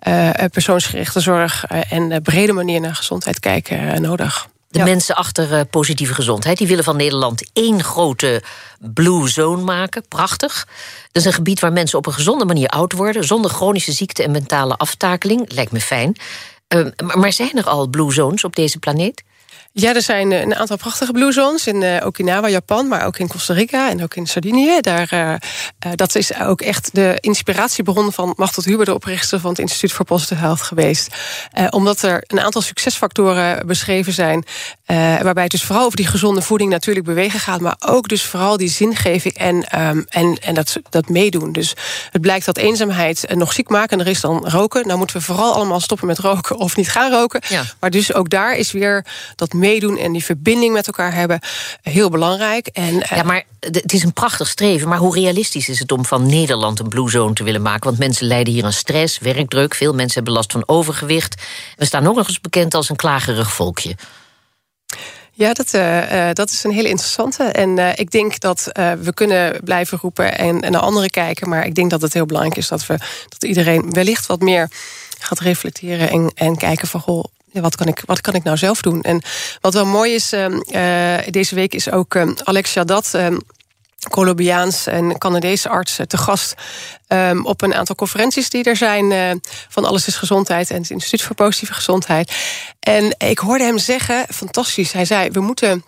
uh, 0.07 0.29
persoonsgerichte 0.51 1.19
zorg... 1.19 1.65
Uh, 1.71 1.91
en 1.91 2.21
brede 2.21 2.53
manier 2.53 2.79
naar 2.79 2.95
gezondheid 2.95 3.39
kijken 3.39 4.01
nodig. 4.01 4.47
De 4.73 4.83
mensen 4.83 5.15
achter 5.15 5.51
uh, 5.51 5.61
positieve 5.69 6.13
gezondheid 6.13 6.57
die 6.57 6.67
willen 6.67 6.83
van 6.83 6.95
Nederland 6.95 7.43
één 7.53 7.83
grote 7.83 8.43
blue 8.79 9.27
zone 9.27 9.63
maken. 9.63 10.07
Prachtig. 10.07 10.67
Dat 11.11 11.21
is 11.21 11.25
een 11.25 11.33
gebied 11.33 11.59
waar 11.59 11.73
mensen 11.73 11.97
op 11.97 12.05
een 12.05 12.13
gezonde 12.13 12.45
manier 12.45 12.67
oud 12.67 12.93
worden, 12.93 13.23
zonder 13.23 13.51
chronische 13.51 13.91
ziekte 13.91 14.23
en 14.23 14.31
mentale 14.31 14.75
aftakeling. 14.75 15.51
Lijkt 15.51 15.71
me 15.71 15.81
fijn. 15.81 16.15
Uh, 16.75 16.87
maar 16.97 17.33
zijn 17.33 17.57
er 17.57 17.67
al 17.67 17.87
blue 17.87 18.13
zones 18.13 18.43
op 18.43 18.55
deze 18.55 18.79
planeet? 18.79 19.23
Ja, 19.75 19.95
er 19.95 20.01
zijn 20.01 20.31
eh, 20.31 20.41
een 20.41 20.55
aantal 20.55 20.77
prachtige 20.77 21.11
blue 21.11 21.31
zones 21.31 21.67
in 21.67 21.81
uh, 21.81 22.05
Okinawa, 22.05 22.49
Japan, 22.49 22.87
maar 22.87 23.05
ook 23.05 23.17
in 23.17 23.27
Costa 23.27 23.53
Rica 23.53 23.89
en 23.89 24.03
ook 24.03 24.15
in 24.15 24.27
Sardinië. 24.27 24.81
Daar, 24.81 25.09
uh, 25.13 25.91
dat 25.95 26.15
is 26.15 26.39
ook 26.39 26.61
echt 26.61 26.95
de 26.95 27.17
inspiratiebron 27.19 28.13
van 28.13 28.33
Machtel 28.37 28.63
Huber, 28.63 28.85
de 28.85 28.93
oprichter 28.93 29.39
van 29.39 29.49
het 29.49 29.59
Instituut 29.59 29.91
voor 29.91 30.05
Positive 30.05 30.41
Health 30.41 30.61
geweest. 30.61 31.15
omdat 31.69 32.01
er 32.01 32.23
een 32.27 32.39
aantal 32.39 32.61
succesfactoren 32.61 33.67
beschreven 33.67 34.13
zijn, 34.13 34.45
waarbij 34.85 35.43
het 35.43 35.51
dus 35.51 35.63
vooral 35.63 35.85
over 35.85 35.97
die 35.97 36.07
gezonde 36.07 36.41
voeding 36.41 36.69
natuurlijk 36.69 37.05
bewegen 37.05 37.39
gaat, 37.39 37.61
maar 37.61 37.75
ook 37.79 38.07
dus 38.07 38.23
vooral 38.23 38.57
die 38.57 38.69
zingeving 38.69 39.33
en, 39.33 39.55
um, 39.79 40.05
en, 40.09 40.37
en 40.41 40.53
dat, 40.53 40.77
dat 40.89 41.09
meedoen. 41.09 41.51
Dus 41.51 41.75
het 42.11 42.21
blijkt 42.21 42.45
dat 42.45 42.57
eenzaamheid 42.57 43.25
nog 43.33 43.53
ziekmakender 43.53 44.07
is 44.07 44.21
dan 44.21 44.47
roken. 44.47 44.87
Nou 44.87 44.97
moeten 44.97 45.17
we 45.17 45.23
vooral 45.23 45.53
allemaal 45.53 45.79
stoppen 45.79 46.07
met 46.07 46.19
roken 46.19 46.57
of 46.57 46.75
niet 46.75 46.89
gaan 46.89 47.11
roken. 47.11 47.41
Ja. 47.49 47.63
Maar 47.79 47.89
dus 47.89 48.13
ook 48.13 48.29
daar 48.29 48.57
is 48.57 48.71
weer 48.71 49.05
dat 49.35 49.53
meedoen 49.53 49.97
en 49.97 50.11
die 50.11 50.23
verbinding 50.23 50.73
met 50.73 50.87
elkaar 50.87 51.13
hebben 51.13 51.39
heel 51.81 52.09
belangrijk. 52.09 52.67
En, 52.67 52.93
uh... 52.93 53.01
Ja, 53.15 53.23
maar 53.23 53.43
het 53.59 53.93
is 53.93 54.03
een 54.03 54.13
prachtig 54.13 54.47
streven. 54.47 54.87
Maar 54.87 54.97
hoe 54.97 55.15
realistisch 55.15 55.69
is 55.69 55.79
het 55.79 55.91
om 55.91 56.05
van 56.05 56.25
Nederland 56.25 56.79
een 56.79 56.87
blue 56.87 57.09
zone 57.09 57.33
te 57.33 57.43
willen 57.43 57.61
maken? 57.61 57.83
Want 57.83 57.97
mensen 57.97 58.27
lijden 58.27 58.53
hier 58.53 58.65
aan 58.65 58.73
stress, 58.73 59.19
werkdruk. 59.19 59.75
Veel 59.75 59.93
mensen 59.93 60.15
hebben 60.15 60.33
last 60.33 60.51
van 60.51 60.63
overgewicht. 60.65 61.41
We 61.75 61.85
staan 61.85 62.07
ook 62.07 62.15
nog 62.15 62.27
eens 62.27 62.41
bekend 62.41 62.73
als 62.73 62.89
een 62.89 62.95
klagerig 62.95 63.53
volkje. 63.53 63.95
Ja, 65.35 65.53
dat, 65.53 65.73
uh, 65.73 66.29
dat 66.33 66.49
is 66.49 66.63
een 66.63 66.71
hele 66.71 66.89
interessante. 66.89 67.43
En 67.43 67.77
uh, 67.77 67.89
ik 67.95 68.11
denk 68.11 68.39
dat 68.39 68.63
we 69.01 69.13
kunnen 69.13 69.63
blijven 69.63 69.97
roepen 70.01 70.37
en, 70.37 70.61
en 70.61 70.71
naar 70.71 70.81
anderen 70.81 71.09
kijken. 71.09 71.49
Maar 71.49 71.65
ik 71.65 71.75
denk 71.75 71.89
dat 71.89 72.01
het 72.01 72.13
heel 72.13 72.25
belangrijk 72.25 72.57
is 72.57 72.67
dat, 72.67 72.85
we, 72.85 72.97
dat 73.29 73.43
iedereen 73.43 73.91
wellicht 73.91 74.25
wat 74.25 74.39
meer 74.39 74.69
gaat 75.19 75.39
reflecteren 75.39 76.09
en, 76.09 76.31
en 76.35 76.57
kijken 76.57 76.87
van 76.87 76.99
goh, 76.99 77.23
wat, 77.51 77.75
kan 77.75 77.87
ik, 77.87 78.03
wat 78.05 78.21
kan 78.21 78.33
ik 78.33 78.43
nou 78.43 78.57
zelf 78.57 78.81
doen? 78.81 79.01
En 79.01 79.21
wat 79.61 79.73
wel 79.73 79.85
mooi 79.85 80.13
is, 80.13 80.33
uh, 80.33 81.17
deze 81.29 81.55
week 81.55 81.73
is 81.73 81.91
ook 81.91 82.15
uh, 82.15 82.31
Alexia 82.43 82.83
Dat. 82.83 83.17
Colombiaans 84.09 84.87
en 84.87 85.17
Canadese 85.17 85.69
arts 85.69 85.99
te 86.07 86.17
gast 86.17 86.53
um, 87.07 87.45
op 87.45 87.61
een 87.61 87.73
aantal 87.73 87.95
conferenties 87.95 88.49
die 88.49 88.63
er 88.63 88.75
zijn 88.75 89.11
uh, 89.11 89.31
van 89.69 89.85
Alles 89.85 90.07
is 90.07 90.15
Gezondheid 90.15 90.69
en 90.69 90.81
het 90.81 90.89
Instituut 90.89 91.21
voor 91.21 91.35
Positieve 91.35 91.73
Gezondheid. 91.73 92.35
En 92.79 93.15
ik 93.17 93.39
hoorde 93.39 93.63
hem 93.63 93.77
zeggen, 93.77 94.25
fantastisch, 94.29 94.91
hij 94.91 95.05
zei: 95.05 95.29
we 95.29 95.39
moeten 95.39 95.83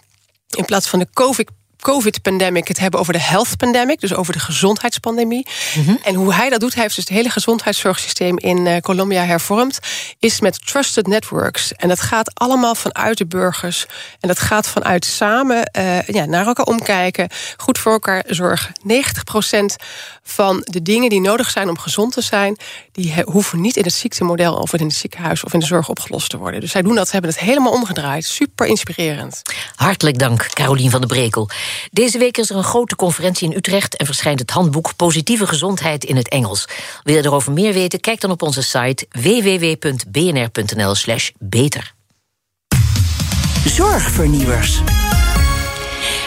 in 0.50 0.66
plaats 0.66 0.88
van 0.88 1.00
de 1.00 1.08
COVID 1.14 1.50
COVID-pandemic 1.86 2.68
het 2.68 2.80
hebben 2.80 3.00
over 3.00 3.14
de 3.14 3.22
health 3.22 3.58
pandemic, 3.58 4.00
dus 4.00 4.14
over 4.14 4.34
de 4.34 4.40
gezondheidspandemie. 4.40 5.48
Mhm. 5.76 5.96
En 6.04 6.16
hoe 6.16 6.34
hij 6.34 6.50
dat 6.50 6.60
doet, 6.60 6.74
hij 6.74 6.84
heeft 6.84 6.96
dus 6.96 7.04
het 7.04 7.14
hele 7.14 7.30
gezondheidszorgsysteem 7.30 8.38
in 8.38 8.66
uh, 8.66 8.78
Colombia 8.78 9.24
hervormd, 9.24 9.80
is 10.20 10.40
met 10.40 10.66
trusted 10.66 11.08
networks. 11.08 11.74
En 11.74 11.88
dat 11.88 12.02
gaat 12.02 12.32
allemaal 12.34 12.76
vanuit 12.76 13.18
de 13.18 13.26
burgers. 13.26 13.86
En 14.20 14.28
dat 14.28 14.40
gaat 14.40 14.68
vanuit 14.68 15.06
samen 15.06 15.72
uh, 15.78 16.02
ja, 16.02 16.26
naar 16.26 16.46
elkaar 16.46 16.66
omkijken, 16.66 17.30
goed 17.58 17.78
voor 17.78 17.92
elkaar 17.92 18.24
zorgen. 18.28 18.74
90% 18.84 19.76
van 20.24 20.62
de 20.64 20.82
dingen 20.82 21.10
die 21.10 21.22
nodig 21.22 21.50
zijn 21.50 21.70
om 21.70 21.78
gezond 21.78 22.14
te 22.14 22.22
zijn, 22.22 22.58
die 22.92 23.14
hoeven 23.26 23.62
niet 23.62 23.78
in 23.78 23.84
het 23.84 23.94
ziektemodel 23.94 24.56
of 24.56 24.74
in 24.74 24.86
het 24.86 24.96
ziekenhuis 24.96 25.44
of 25.44 25.54
in 25.54 25.60
de 25.60 25.66
zorg 25.66 25.90
opgelost 25.90 26.30
te 26.30 26.38
worden. 26.38 26.60
Dus 26.60 26.72
zij 26.72 26.82
doen 26.82 26.96
dat, 26.96 27.06
ze 27.06 27.12
hebben 27.12 27.32
het 27.32 27.40
helemaal 27.40 27.72
omgedraaid. 27.72 28.26
Super 28.26 28.68
inspirerend. 28.68 29.42
Hartelijk 29.76 30.20
dank, 30.20 30.50
Carolien 30.54 30.90
van 30.90 31.00
der 31.00 31.10
Brekel. 31.10 31.50
Deze 31.92 32.18
week 32.18 32.38
is 32.38 32.50
er 32.50 32.56
een 32.56 32.64
grote 32.64 32.96
conferentie 32.96 33.50
in 33.50 33.58
Utrecht 33.58 33.98
en 33.98 34.06
verschijnt 34.06 34.40
het 34.40 34.52
handboek 34.52 34.96
Positieve 34.96 35.48
Gezondheid 35.48 36.04
in 36.04 36.16
het 36.16 36.30
Engels. 36.30 36.68
Wil 37.04 37.16
je 37.16 37.24
erover 37.24 37.52
meer 37.52 37.74
weten? 37.74 38.00
Kijk 38.00 38.22
dan 38.22 38.32
op 38.32 38.42
onze 38.42 38.62
site 38.62 39.08
www.bnr.nl/slash 39.12 41.30
beter. 41.40 41.94
Zorgvernieuwers. 43.66 44.82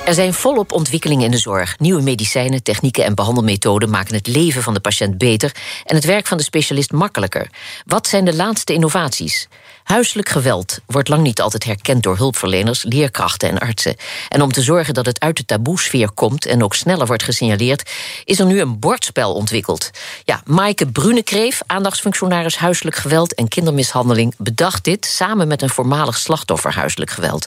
Er 0.04 0.14
zijn 0.14 0.34
volop 0.34 0.72
ontwikkelingen 0.72 1.24
in 1.24 1.30
de 1.30 1.38
zorg. 1.38 1.78
Nieuwe 1.78 2.02
medicijnen, 2.02 2.62
technieken 2.62 3.04
en 3.04 3.14
behandelmethoden 3.14 3.90
maken 3.90 4.14
het 4.14 4.26
leven 4.26 4.62
van 4.62 4.74
de 4.74 4.80
patiënt 4.80 5.18
beter 5.18 5.54
en 5.84 5.94
het 5.94 6.04
werk 6.04 6.26
van 6.26 6.36
de 6.36 6.42
specialist 6.42 6.92
makkelijker. 6.92 7.50
Wat 7.86 8.06
zijn 8.06 8.24
de 8.24 8.34
laatste 8.34 8.72
innovaties? 8.72 9.48
Huiselijk 9.88 10.28
geweld 10.28 10.78
wordt 10.86 11.08
lang 11.08 11.22
niet 11.22 11.40
altijd 11.40 11.64
herkend 11.64 12.02
door 12.02 12.16
hulpverleners, 12.16 12.82
leerkrachten 12.82 13.48
en 13.48 13.58
artsen. 13.58 13.96
En 14.28 14.42
om 14.42 14.52
te 14.52 14.62
zorgen 14.62 14.94
dat 14.94 15.06
het 15.06 15.20
uit 15.20 15.36
de 15.36 15.44
taboesfeer 15.44 16.10
komt 16.10 16.46
en 16.46 16.64
ook 16.64 16.74
sneller 16.74 17.06
wordt 17.06 17.22
gesignaleerd, 17.22 17.90
is 18.24 18.38
er 18.38 18.46
nu 18.46 18.60
een 18.60 18.78
bordspel 18.78 19.34
ontwikkeld. 19.34 19.90
Ja, 20.24 20.40
Maaike 20.44 20.86
Brunekreef, 20.86 21.60
aandachtsfunctionaris 21.66 22.56
huiselijk 22.56 22.96
geweld 22.96 23.34
en 23.34 23.48
kindermishandeling, 23.48 24.34
bedacht 24.38 24.84
dit 24.84 25.06
samen 25.06 25.48
met 25.48 25.62
een 25.62 25.70
voormalig 25.70 26.18
slachtoffer 26.18 26.74
huiselijk 26.74 27.10
geweld. 27.10 27.46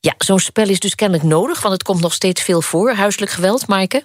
Ja, 0.00 0.14
zo'n 0.18 0.40
spel 0.40 0.68
is 0.68 0.80
dus 0.80 0.94
kennelijk 0.94 1.28
nodig, 1.28 1.60
want 1.60 1.74
het 1.74 1.82
komt 1.82 2.00
nog 2.00 2.12
steeds 2.12 2.42
veel 2.42 2.62
voor, 2.62 2.92
huiselijk 2.92 3.30
geweld, 3.30 3.66
Maaike. 3.66 4.04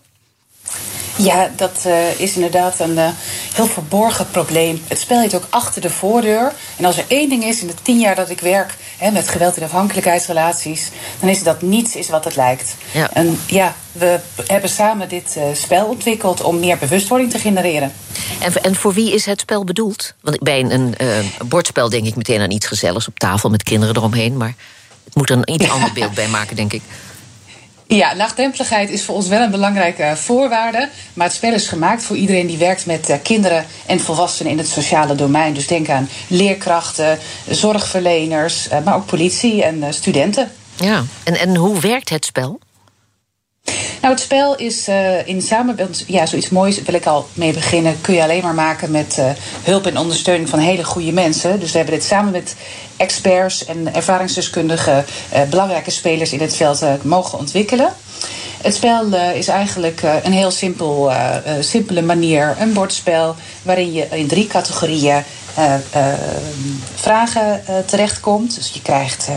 Ja, 1.16 1.52
dat 1.56 1.84
uh, 1.88 2.20
is 2.20 2.36
inderdaad 2.36 2.80
een 2.80 2.98
uh, 2.98 3.08
heel 3.54 3.66
verborgen 3.66 4.30
probleem. 4.32 4.82
Het 4.88 5.00
spel 5.00 5.20
heet 5.20 5.36
ook 5.36 5.48
achter 5.50 5.82
de 5.82 5.90
voordeur. 5.90 6.54
En 6.78 6.86
als 6.86 6.98
er 6.98 7.06
één 7.08 7.30
ding 7.30 7.44
is 7.44 7.62
in 7.62 7.68
de 7.68 7.74
tien 7.82 8.00
jaar 8.00 8.16
dat 8.16 8.30
ik 8.30 8.40
werk 8.40 8.76
hè, 8.98 9.12
met 9.12 9.28
geweld 9.28 9.58
in 9.58 9.64
afhankelijkheidsrelaties, 9.64 10.90
dan 11.20 11.30
is 11.30 11.44
dat 11.44 11.62
niets 11.62 11.96
is 11.96 12.10
wat 12.10 12.24
het 12.24 12.36
lijkt. 12.36 12.76
Ja. 12.92 13.10
En 13.14 13.40
ja, 13.48 13.76
we 13.92 14.20
hebben 14.48 14.70
samen 14.70 15.10
dit 15.10 15.36
uh, 15.38 15.44
spel 15.54 15.86
ontwikkeld 15.86 16.42
om 16.42 16.60
meer 16.60 16.78
bewustwording 16.78 17.32
te 17.32 17.40
genereren. 17.40 17.94
En, 18.40 18.64
en 18.64 18.76
voor 18.76 18.94
wie 18.94 19.14
is 19.14 19.26
het 19.26 19.40
spel 19.40 19.64
bedoeld? 19.64 20.14
Want 20.22 20.40
bij 20.40 20.60
een, 20.60 20.94
een 20.98 21.32
bordspel 21.46 21.90
denk 21.90 22.06
ik 22.06 22.16
meteen 22.16 22.42
aan 22.42 22.52
iets 22.52 22.68
gezelligs 22.68 23.08
op 23.08 23.20
tafel 23.20 23.50
met 23.50 23.64
kinderen 23.64 23.96
eromheen, 23.96 24.38
maar 24.38 24.54
het 25.04 25.16
moet 25.16 25.30
er 25.30 25.38
een 25.38 25.54
iets 25.54 25.70
ander 25.70 25.94
beeld 25.94 26.14
bij 26.14 26.28
maken, 26.28 26.56
denk 26.56 26.74
ik. 26.74 26.82
Ja, 27.96 28.16
laagdrempeligheid 28.16 28.90
is 28.90 29.04
voor 29.04 29.16
ons 29.16 29.28
wel 29.28 29.42
een 29.42 29.52
belangrijke 29.52 30.14
voorwaarde. 30.16 30.90
Maar 31.14 31.28
het 31.28 31.36
spel 31.36 31.54
is 31.54 31.68
gemaakt 31.68 32.04
voor 32.04 32.16
iedereen 32.16 32.48
die 32.48 32.58
werkt 32.58 32.86
met 32.86 33.10
eh, 33.10 33.18
kinderen 33.24 33.66
en 33.86 34.00
volwassenen 34.00 34.52
in 34.52 34.58
het 34.58 34.68
sociale 34.68 35.16
domein. 35.16 35.54
Dus 35.54 35.68
denk 35.68 35.90
aan 35.90 36.10
leerkrachten, 36.28 37.20
zorgverleners, 37.50 38.68
eh, 38.68 38.84
maar 38.84 38.96
ook 38.96 39.06
politie 39.06 39.64
en 39.64 39.84
eh, 39.84 39.92
studenten. 39.92 40.52
Ja, 40.76 41.04
en, 41.24 41.40
en 41.40 41.56
hoe 41.56 41.80
werkt 41.80 42.10
het 42.10 42.26
spel? 42.26 42.60
Nou, 44.04 44.16
het 44.16 44.24
spel 44.24 44.56
is 44.56 44.88
uh, 44.88 45.28
in 45.28 45.42
samenwerking, 45.42 46.04
ja, 46.08 46.26
zoiets 46.26 46.50
moois 46.50 46.82
wil 46.82 46.96
ik 46.96 47.06
al 47.06 47.28
mee 47.34 47.54
beginnen. 47.54 48.02
Kun 48.02 48.14
je 48.14 48.24
alleen 48.24 48.44
maar 48.44 48.54
maken 48.54 48.92
met 48.92 49.16
uh, 49.20 49.30
hulp 49.64 49.86
en 49.86 49.98
ondersteuning 49.98 50.50
van 50.50 50.60
hele 50.60 50.84
goede 50.84 51.12
mensen. 51.12 51.60
Dus 51.60 51.72
we 51.72 51.78
hebben 51.78 51.96
dit 51.96 52.04
samen 52.04 52.32
met 52.32 52.56
experts 52.98 53.66
en 53.66 53.94
ervaringsdeskundige 53.94 55.04
uh, 55.34 55.42
belangrijke 55.50 55.92
spelers 55.92 56.34
in 56.34 56.40
het 56.40 56.56
veld 56.56 56.84
mogen 57.04 57.40
ontwikkelen. 57.40 57.94
Het 58.62 58.76
spel 58.76 59.06
is 59.34 59.48
eigenlijk 59.48 60.02
een 60.24 60.32
heel 60.32 60.52
simpel, 60.52 61.12
simpele 61.60 62.02
manier, 62.02 62.56
een 62.60 62.74
bordspel 62.74 63.36
waarin 63.62 63.94
je 63.94 64.08
in 64.12 64.28
drie 64.28 64.48
categorieën 64.48 65.24
vragen 66.96 67.64
terechtkomt. 67.86 68.56
Dus 68.56 68.70
je 68.74 68.82
krijgt 68.82 69.28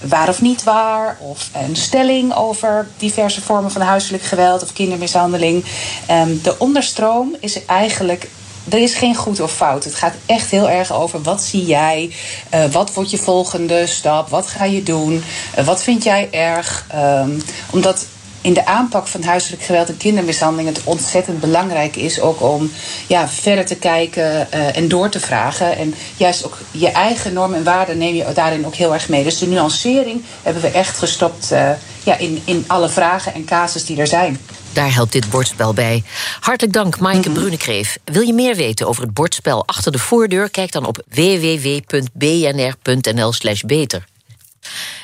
waar 0.00 0.28
of 0.28 0.40
niet 0.40 0.64
waar, 0.64 1.16
of 1.20 1.50
een 1.52 1.76
stelling 1.76 2.34
over 2.34 2.88
diverse 2.96 3.40
vormen 3.40 3.70
van 3.70 3.82
huiselijk 3.82 4.22
geweld 4.22 4.62
of 4.62 4.72
kindermishandeling. 4.72 5.64
Ehm, 6.06 6.30
de 6.42 6.58
onderstroom 6.58 7.36
is 7.40 7.64
eigenlijk 7.66 8.28
er 8.68 8.78
is 8.78 8.94
geen 8.94 9.14
goed 9.14 9.40
of 9.40 9.52
fout. 9.52 9.84
Het 9.84 9.94
gaat 9.94 10.14
echt 10.26 10.50
heel 10.50 10.68
erg 10.68 10.92
over 10.92 11.22
wat 11.22 11.42
zie 11.42 11.66
jij, 11.66 12.10
uh, 12.54 12.64
wat 12.64 12.94
wordt 12.94 13.10
je 13.10 13.18
volgende 13.18 13.86
stap, 13.86 14.28
wat 14.28 14.46
ga 14.46 14.64
je 14.64 14.82
doen, 14.82 15.24
uh, 15.58 15.66
wat 15.66 15.82
vind 15.82 16.04
jij 16.04 16.28
erg. 16.30 16.86
Um, 16.94 17.42
omdat 17.70 18.06
in 18.46 18.52
de 18.52 18.66
aanpak 18.66 19.06
van 19.06 19.22
huiselijk 19.22 19.62
geweld 19.62 19.88
en 19.88 19.96
kindermishandeling 19.96 20.68
het 20.68 20.80
ontzettend 20.84 21.40
belangrijk 21.40 21.96
is 21.96 22.20
ook 22.20 22.42
om 22.42 22.70
ja, 23.06 23.28
verder 23.28 23.66
te 23.66 23.76
kijken 23.76 24.48
uh, 24.54 24.76
en 24.76 24.88
door 24.88 25.08
te 25.08 25.20
vragen. 25.20 25.76
En 25.76 25.94
juist 26.16 26.44
ook 26.44 26.58
je 26.70 26.88
eigen 26.88 27.32
normen 27.32 27.58
en 27.58 27.64
waarden 27.64 27.98
neem 27.98 28.14
je 28.14 28.32
daarin 28.34 28.66
ook 28.66 28.74
heel 28.74 28.94
erg 28.94 29.08
mee. 29.08 29.24
Dus 29.24 29.38
de 29.38 29.46
nuancering 29.46 30.22
hebben 30.42 30.62
we 30.62 30.68
echt 30.68 30.98
gestopt 30.98 31.52
uh, 31.52 31.70
ja, 32.04 32.18
in, 32.18 32.42
in 32.44 32.64
alle 32.66 32.88
vragen 32.88 33.34
en 33.34 33.44
casus 33.44 33.84
die 33.84 34.00
er 34.00 34.06
zijn. 34.06 34.40
Daar 34.72 34.94
helpt 34.94 35.12
dit 35.12 35.30
bordspel 35.30 35.74
bij. 35.74 36.02
Hartelijk 36.40 36.74
dank, 36.74 36.98
Maaike 36.98 37.28
mm 37.28 37.34
Brunekreef. 37.34 37.98
Wil 38.04 38.22
je 38.22 38.32
meer 38.32 38.56
weten 38.56 38.88
over 38.88 39.02
het 39.02 39.14
bordspel 39.14 39.66
achter 39.66 39.92
de 39.92 39.98
voordeur? 39.98 40.50
Kijk 40.50 40.72
dan 40.72 40.86
op 40.86 41.04
www.bnr.nl/slash 41.08 43.60
beter. 43.60 44.04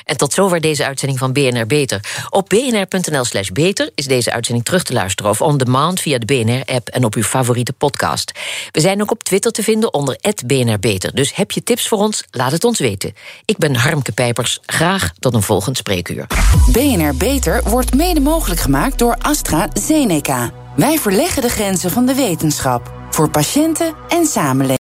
En 0.05 0.17
tot 0.17 0.33
zover 0.33 0.61
deze 0.61 0.85
uitzending 0.85 1.19
van 1.19 1.33
BNR 1.33 1.65
Beter. 1.65 1.99
Op 2.29 2.49
bnr.nl 2.49 3.23
slash 3.23 3.49
beter 3.49 3.91
is 3.95 4.05
deze 4.05 4.31
uitzending 4.33 4.65
terug 4.65 4.83
te 4.83 4.93
luisteren... 4.93 5.31
of 5.31 5.41
on 5.41 5.57
demand 5.57 5.99
via 5.99 6.17
de 6.17 6.25
BNR-app 6.25 6.89
en 6.89 7.05
op 7.05 7.15
uw 7.15 7.23
favoriete 7.23 7.73
podcast. 7.73 8.31
We 8.71 8.79
zijn 8.79 9.01
ook 9.01 9.11
op 9.11 9.23
Twitter 9.23 9.51
te 9.51 9.63
vinden 9.63 9.93
onder 9.93 10.17
BNR 10.45 10.79
Beter. 10.79 11.15
Dus 11.15 11.35
heb 11.35 11.51
je 11.51 11.63
tips 11.63 11.87
voor 11.87 11.97
ons? 11.97 12.23
Laat 12.31 12.51
het 12.51 12.63
ons 12.63 12.79
weten. 12.79 13.13
Ik 13.45 13.57
ben 13.57 13.75
Harmke 13.75 14.11
Pijpers. 14.11 14.59
Graag 14.65 15.11
tot 15.19 15.33
een 15.33 15.41
volgend 15.41 15.77
spreekuur. 15.77 16.27
BNR 16.71 17.15
Beter 17.15 17.63
wordt 17.63 17.93
mede 17.93 18.19
mogelijk 18.19 18.61
gemaakt 18.61 18.99
door 18.99 19.15
AstraZeneca. 19.21 20.51
Wij 20.75 20.97
verleggen 20.97 21.41
de 21.41 21.49
grenzen 21.49 21.91
van 21.91 22.05
de 22.05 22.15
wetenschap. 22.15 22.93
Voor 23.09 23.29
patiënten 23.29 23.95
en 24.07 24.25
samenleving. 24.25 24.82